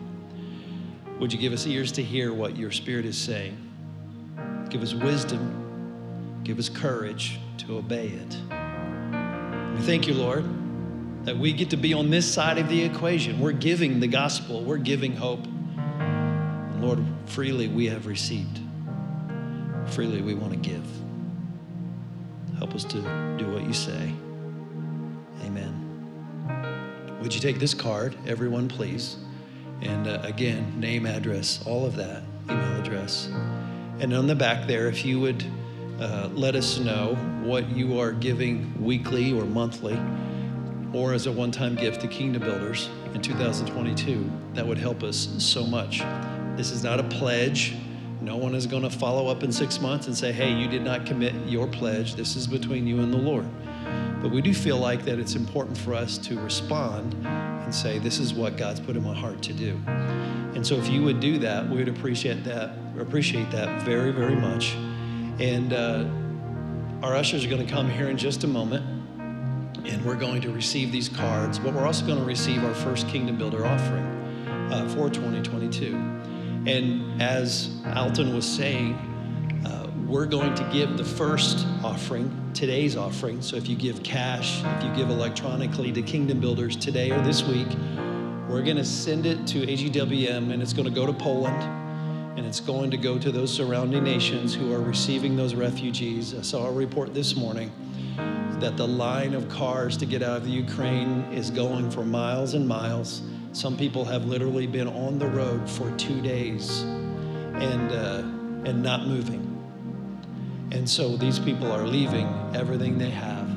would 1.19 1.33
you 1.33 1.39
give 1.39 1.53
us 1.53 1.67
ears 1.67 1.93
to 1.93 2.03
hear 2.03 2.33
what 2.33 2.57
your 2.57 2.71
Spirit 2.71 3.05
is 3.05 3.17
saying? 3.17 3.57
Give 4.69 4.83
us 4.83 4.95
wisdom, 4.95 6.41
give 6.45 6.59
us 6.59 6.69
courage 6.69 7.39
to 7.59 7.77
obey 7.77 8.09
it. 8.09 8.37
We 9.77 9.87
thank 9.87 10.07
you, 10.07 10.15
Lord 10.15 10.45
that 11.25 11.37
we 11.37 11.53
get 11.53 11.71
to 11.71 11.77
be 11.77 11.95
on 11.95 12.11
this 12.11 12.33
side 12.33 12.59
of 12.59 12.69
the 12.69 12.83
equation. 12.83 13.39
We're 13.39 13.53
giving 13.53 14.01
the 14.01 14.09
gospel, 14.09 14.63
we're 14.63 14.79
giving 14.79 15.15
hope. 15.15 15.45
And 15.45 16.83
Lord, 16.83 17.05
freely 17.27 17.69
we 17.69 17.87
have 17.87 18.07
received, 18.07 18.61
freely 19.87 20.21
we 20.21 20.35
want 20.35 20.53
to 20.53 20.59
give. 20.59 20.85
Help 22.63 22.77
us 22.77 22.85
to 22.85 23.01
do 23.39 23.51
what 23.51 23.65
you 23.65 23.73
say. 23.73 24.15
Amen. 25.43 27.19
Would 27.21 27.35
you 27.35 27.41
take 27.41 27.59
this 27.59 27.75
card, 27.75 28.17
everyone, 28.25 28.69
please? 28.69 29.17
And 29.81 30.07
uh, 30.07 30.21
again, 30.23 30.79
name, 30.79 31.05
address, 31.05 31.61
all 31.67 31.85
of 31.85 31.97
that, 31.97 32.23
email 32.49 32.81
address. 32.81 33.29
And 33.99 34.15
on 34.15 34.29
the 34.29 34.37
back 34.37 34.69
there, 34.69 34.87
if 34.87 35.05
you 35.05 35.19
would 35.19 35.45
uh, 35.99 36.29
let 36.35 36.55
us 36.55 36.79
know 36.79 37.17
what 37.43 37.69
you 37.69 37.99
are 37.99 38.13
giving 38.13 38.81
weekly 38.81 39.33
or 39.33 39.45
monthly 39.45 40.01
or 40.95 41.15
as 41.15 41.27
a 41.27 41.33
one 41.33 41.51
time 41.51 41.75
gift 41.75 42.01
to 42.03 42.07
Kingdom 42.07 42.43
Builders 42.43 42.89
in 43.13 43.21
2022. 43.21 44.31
That 44.55 44.65
would 44.65 44.79
help 44.79 45.03
us 45.03 45.35
so 45.39 45.67
much. 45.67 46.05
This 46.57 46.71
is 46.71 46.85
not 46.85 47.01
a 47.01 47.05
pledge. 47.09 47.75
No 48.23 48.37
one 48.37 48.55
is 48.55 48.69
going 48.69 48.85
to 48.85 48.91
follow 48.91 49.27
up 49.27 49.43
in 49.43 49.51
six 49.51 49.81
months 49.81 50.07
and 50.07 50.17
say, 50.17 50.31
hey, 50.31 50.53
you 50.53 50.69
did 50.69 50.83
not 50.83 51.07
commit 51.07 51.35
your 51.45 51.67
pledge. 51.67 52.15
This 52.15 52.37
is 52.37 52.47
between 52.47 52.87
you 52.87 53.01
and 53.01 53.13
the 53.13 53.19
Lord. 53.19 53.49
But 54.23 54.31
we 54.31 54.41
do 54.41 54.55
feel 54.55 54.79
like 54.79 55.05
that 55.07 55.19
it's 55.19 55.35
important 55.35 55.77
for 55.77 55.93
us 55.93 56.19
to 56.19 56.39
respond 56.39 57.15
and 57.27 57.75
say, 57.75 57.99
this 57.99 58.21
is 58.21 58.33
what 58.33 58.57
God's 58.57 58.79
put 58.79 58.95
in 58.95 59.03
my 59.03 59.13
heart 59.13 59.43
to 59.43 59.53
do. 59.53 59.77
And 60.55 60.65
so 60.65 60.77
if 60.77 60.89
you 60.89 61.03
would 61.03 61.19
do 61.19 61.39
that, 61.39 61.69
we 61.69 61.79
would 61.79 61.89
appreciate 61.89 62.45
that, 62.45 62.71
appreciate 62.97 63.51
that 63.51 63.83
very, 63.83 64.13
very 64.13 64.37
much. 64.37 64.75
And 65.41 65.73
uh, 65.73 66.05
our 67.05 67.17
ushers 67.17 67.45
are 67.45 67.49
going 67.49 67.67
to 67.67 67.73
come 67.73 67.91
here 67.91 68.09
in 68.09 68.17
just 68.17 68.45
a 68.45 68.49
moment 68.49 68.87
and 69.85 70.05
we're 70.05 70.15
going 70.15 70.41
to 70.43 70.53
receive 70.53 70.93
these 70.93 71.09
cards, 71.09 71.59
but 71.59 71.75
we're 71.75 71.87
also 71.87 72.07
going 72.07 72.21
to 72.21 72.25
receive 72.25 72.63
our 72.63 72.75
first 72.75 73.09
Kingdom 73.09 73.37
Builder 73.37 73.67
offering 73.67 74.05
uh, 74.71 74.89
for 74.91 75.11
2022. 75.11 76.32
And 76.67 77.21
as 77.21 77.71
Alton 77.97 78.35
was 78.35 78.47
saying, 78.47 78.95
uh, 79.67 79.91
we're 80.07 80.27
going 80.27 80.55
to 80.55 80.65
give 80.73 80.97
the 80.97 81.05
first 81.05 81.67
offering, 81.83 82.51
today's 82.55 82.97
offering. 82.97 83.43
So 83.43 83.57
if 83.57 83.69
you 83.69 83.75
give 83.75 84.03
cash, 84.03 84.63
if 84.65 84.85
you 84.85 84.95
give 84.95 85.11
electronically 85.11 85.91
to 85.93 86.03
Kingdom 86.03 86.39
Builders 86.39 86.77
today 86.77 87.11
or 87.11 87.21
this 87.23 87.43
week, 87.43 87.67
we're 88.49 88.63
going 88.63 88.77
to 88.77 88.85
send 88.85 89.27
it 89.27 89.45
to 89.49 89.67
AGWM 89.67 90.53
and 90.53 90.63
it's 90.63 90.73
going 90.73 90.89
to 90.89 90.95
go 90.95 91.07
to 91.07 91.13
Poland 91.13 91.63
and 92.39 92.47
it's 92.47 92.61
going 92.61 92.91
to 92.91 92.97
go 92.97 93.19
to 93.19 93.33
those 93.33 93.53
surrounding 93.53 94.05
nations 94.05 94.55
who 94.55 94.73
are 94.73 94.81
receiving 94.81 95.37
those 95.37 95.55
refugees. 95.55 96.35
I 96.35 96.43
saw 96.43 96.67
a 96.67 96.73
report 96.73 97.13
this 97.13 97.35
morning 97.35 97.73
that 98.61 98.77
the 98.77 98.87
line 98.87 99.35
of 99.35 99.49
cars 99.49 99.97
to 99.97 100.07
get 100.07 100.23
out 100.23 100.37
of 100.37 100.45
the 100.45 100.51
Ukraine 100.51 101.25
is 101.33 101.51
going 101.51 101.91
for 101.91 102.05
miles 102.05 102.55
and 102.55 102.67
miles. 102.67 103.23
Some 103.53 103.77
people 103.77 104.07
have 104.07 104.25
literally 104.25 104.67
been 104.67 104.89
on 104.89 105.19
the 105.19 105.27
road 105.27 105.69
for 105.69 105.91
two 105.99 106.23
days 106.23 106.81
and, 106.81 107.93
uh, 107.93 108.23
and 108.65 108.83
not 108.83 109.07
moving. 109.07 109.49
And 110.71 110.89
so 110.89 111.19
these 111.19 111.39
people 111.39 111.71
are 111.71 111.87
leaving 111.87 112.27
everything 112.55 112.97
they 112.97 113.11
have. 113.11 113.51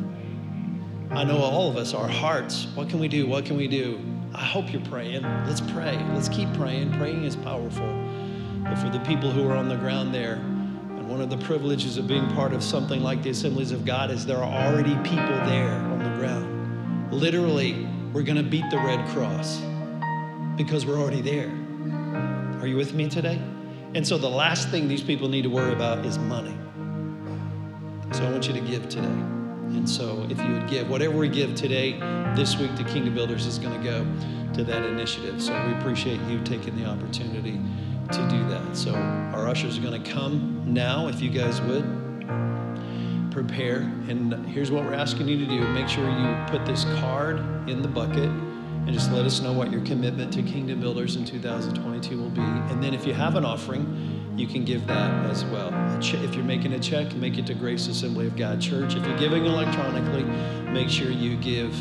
I 1.11 1.23
know 1.23 1.37
all 1.37 1.69
of 1.69 1.77
us, 1.77 1.93
our 1.93 2.09
hearts, 2.09 2.67
what 2.75 2.89
can 2.89 2.99
we 2.99 3.07
do? 3.07 3.25
What 3.25 3.45
can 3.45 3.55
we 3.55 3.69
do? 3.69 4.01
I 4.33 4.43
hope 4.43 4.69
you're 4.73 4.81
praying. 4.81 5.23
Let's 5.47 5.61
pray. 5.61 5.97
Let's 6.13 6.27
keep 6.27 6.51
praying. 6.55 6.91
Praying 6.97 7.23
is 7.23 7.37
powerful. 7.37 7.87
But 8.63 8.75
for 8.75 8.89
the 8.89 8.99
people 9.05 9.31
who 9.31 9.47
are 9.47 9.55
on 9.55 9.69
the 9.69 9.77
ground 9.77 10.13
there, 10.13 10.33
and 10.33 11.07
one 11.07 11.21
of 11.21 11.29
the 11.29 11.37
privileges 11.37 11.97
of 11.97 12.05
being 12.05 12.27
part 12.33 12.51
of 12.51 12.61
something 12.61 13.01
like 13.01 13.23
the 13.23 13.29
Assemblies 13.29 13.71
of 13.71 13.85
God 13.85 14.11
is 14.11 14.25
there 14.25 14.43
are 14.43 14.67
already 14.67 14.95
people 15.09 15.39
there 15.45 15.71
on 15.71 15.99
the 15.99 16.17
ground. 16.17 17.13
Literally, 17.13 17.87
we're 18.11 18.23
going 18.23 18.35
to 18.35 18.43
beat 18.43 18.69
the 18.71 18.77
Red 18.77 19.07
Cross 19.09 19.61
because 20.55 20.85
we're 20.85 20.99
already 20.99 21.21
there. 21.21 21.49
Are 22.61 22.67
you 22.67 22.77
with 22.77 22.93
me 22.93 23.09
today? 23.09 23.39
And 23.93 24.05
so 24.05 24.17
the 24.17 24.29
last 24.29 24.69
thing 24.69 24.87
these 24.87 25.03
people 25.03 25.27
need 25.27 25.43
to 25.43 25.49
worry 25.49 25.73
about 25.73 26.05
is 26.05 26.17
money. 26.17 26.55
So 28.13 28.25
I 28.25 28.31
want 28.31 28.47
you 28.47 28.53
to 28.53 28.61
give 28.61 28.87
today. 28.89 29.07
And 29.07 29.89
so 29.89 30.25
if 30.29 30.39
you 30.39 30.53
would 30.53 30.67
give, 30.69 30.89
whatever 30.89 31.17
we 31.17 31.27
give 31.27 31.55
today, 31.55 31.93
this 32.35 32.57
week 32.57 32.75
to 32.75 32.83
Kingdom 32.83 33.13
Builders 33.13 33.45
is 33.45 33.59
going 33.59 33.77
to 33.77 33.83
go 33.83 34.05
to 34.53 34.63
that 34.63 34.83
initiative. 34.83 35.41
So 35.41 35.53
we 35.67 35.73
appreciate 35.73 36.19
you 36.29 36.39
taking 36.43 36.75
the 36.75 36.85
opportunity 36.85 37.59
to 38.11 38.27
do 38.29 38.47
that. 38.49 38.75
So 38.75 38.93
our 38.93 39.47
ushers 39.47 39.77
are 39.77 39.81
going 39.81 40.01
to 40.01 40.11
come 40.11 40.63
now, 40.65 41.07
if 41.07 41.21
you 41.21 41.29
guys 41.29 41.61
would 41.61 41.83
prepare. 43.31 43.79
And 44.07 44.45
here's 44.45 44.71
what 44.71 44.85
we're 44.85 44.93
asking 44.93 45.27
you 45.27 45.37
to 45.37 45.45
do 45.45 45.59
make 45.69 45.89
sure 45.89 46.09
you 46.09 46.45
put 46.47 46.65
this 46.65 46.85
card 46.99 47.39
in 47.69 47.81
the 47.81 47.87
bucket 47.87 48.29
and 48.85 48.93
just 48.93 49.11
let 49.11 49.25
us 49.25 49.41
know 49.41 49.51
what 49.51 49.71
your 49.71 49.81
commitment 49.81 50.31
to 50.33 50.43
Kingdom 50.43 50.79
Builders 50.79 51.15
in 51.15 51.25
2022 51.25 52.21
will 52.21 52.29
be. 52.29 52.41
And 52.41 52.83
then 52.83 52.93
if 52.93 53.07
you 53.07 53.13
have 53.13 53.35
an 53.35 53.43
offering, 53.43 54.33
you 54.37 54.45
can 54.45 54.63
give 54.63 54.85
that 54.85 55.25
as 55.25 55.43
well. 55.45 55.71
If 55.99 56.35
you're 56.35 56.43
making 56.43 56.73
a 56.73 56.79
check, 56.79 57.13
make 57.15 57.37
it 57.39 57.47
to 57.47 57.55
Grace 57.55 57.87
Assembly 57.87 58.27
of 58.27 58.35
God 58.35 58.61
Church. 58.61 58.95
If 58.95 59.05
you're 59.05 59.17
giving 59.17 59.45
electronically, 59.45 60.23
make 60.71 60.89
sure 60.89 61.09
you 61.09 61.35
give, 61.37 61.73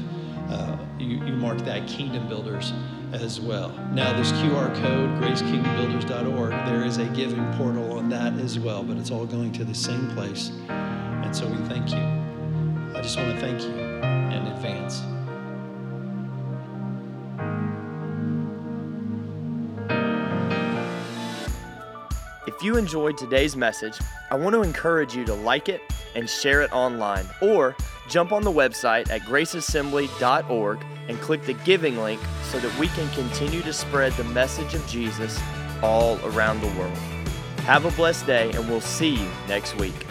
uh, 0.50 0.78
you, 0.98 1.22
you 1.26 1.32
mark 1.34 1.58
that 1.64 1.86
Kingdom 1.86 2.26
Builders 2.26 2.72
as 3.12 3.38
well. 3.38 3.70
Now, 3.92 4.16
this 4.16 4.32
QR 4.32 4.74
code, 4.74 5.10
gracekingdombuilders.org, 5.20 6.50
there 6.66 6.84
is 6.84 6.96
a 6.96 7.04
giving 7.06 7.52
portal 7.54 7.98
on 7.98 8.08
that 8.08 8.32
as 8.38 8.58
well, 8.58 8.82
but 8.82 8.96
it's 8.96 9.10
all 9.10 9.26
going 9.26 9.52
to 9.52 9.64
the 9.64 9.74
same 9.74 10.10
place. 10.10 10.50
And 10.68 11.36
so 11.36 11.46
we 11.46 11.56
thank 11.68 11.90
you. 11.90 11.98
I 12.96 13.02
just 13.02 13.18
want 13.18 13.34
to 13.34 13.40
thank 13.40 13.60
you 13.60 13.68
in 13.68 14.46
advance. 14.46 15.02
You 22.64 22.76
enjoyed 22.76 23.18
today's 23.18 23.54
message, 23.56 23.98
I 24.30 24.36
want 24.36 24.54
to 24.54 24.62
encourage 24.62 25.14
you 25.14 25.24
to 25.26 25.34
like 25.34 25.68
it 25.68 25.82
and 26.14 26.28
share 26.28 26.62
it 26.62 26.72
online, 26.72 27.26
or 27.42 27.76
jump 28.08 28.32
on 28.32 28.42
the 28.42 28.50
website 28.50 29.10
at 29.10 29.20
graceassembly.org 29.22 30.84
and 31.08 31.20
click 31.20 31.42
the 31.42 31.52
giving 31.52 31.98
link 31.98 32.20
so 32.44 32.58
that 32.58 32.78
we 32.78 32.88
can 32.88 33.08
continue 33.10 33.60
to 33.62 33.72
spread 33.72 34.12
the 34.12 34.24
message 34.24 34.74
of 34.74 34.86
Jesus 34.86 35.38
all 35.82 36.18
around 36.24 36.60
the 36.60 36.78
world. 36.78 36.96
Have 37.66 37.84
a 37.84 37.90
blessed 37.92 38.26
day, 38.26 38.50
and 38.52 38.68
we'll 38.68 38.80
see 38.80 39.14
you 39.14 39.28
next 39.46 39.76
week. 39.76 40.06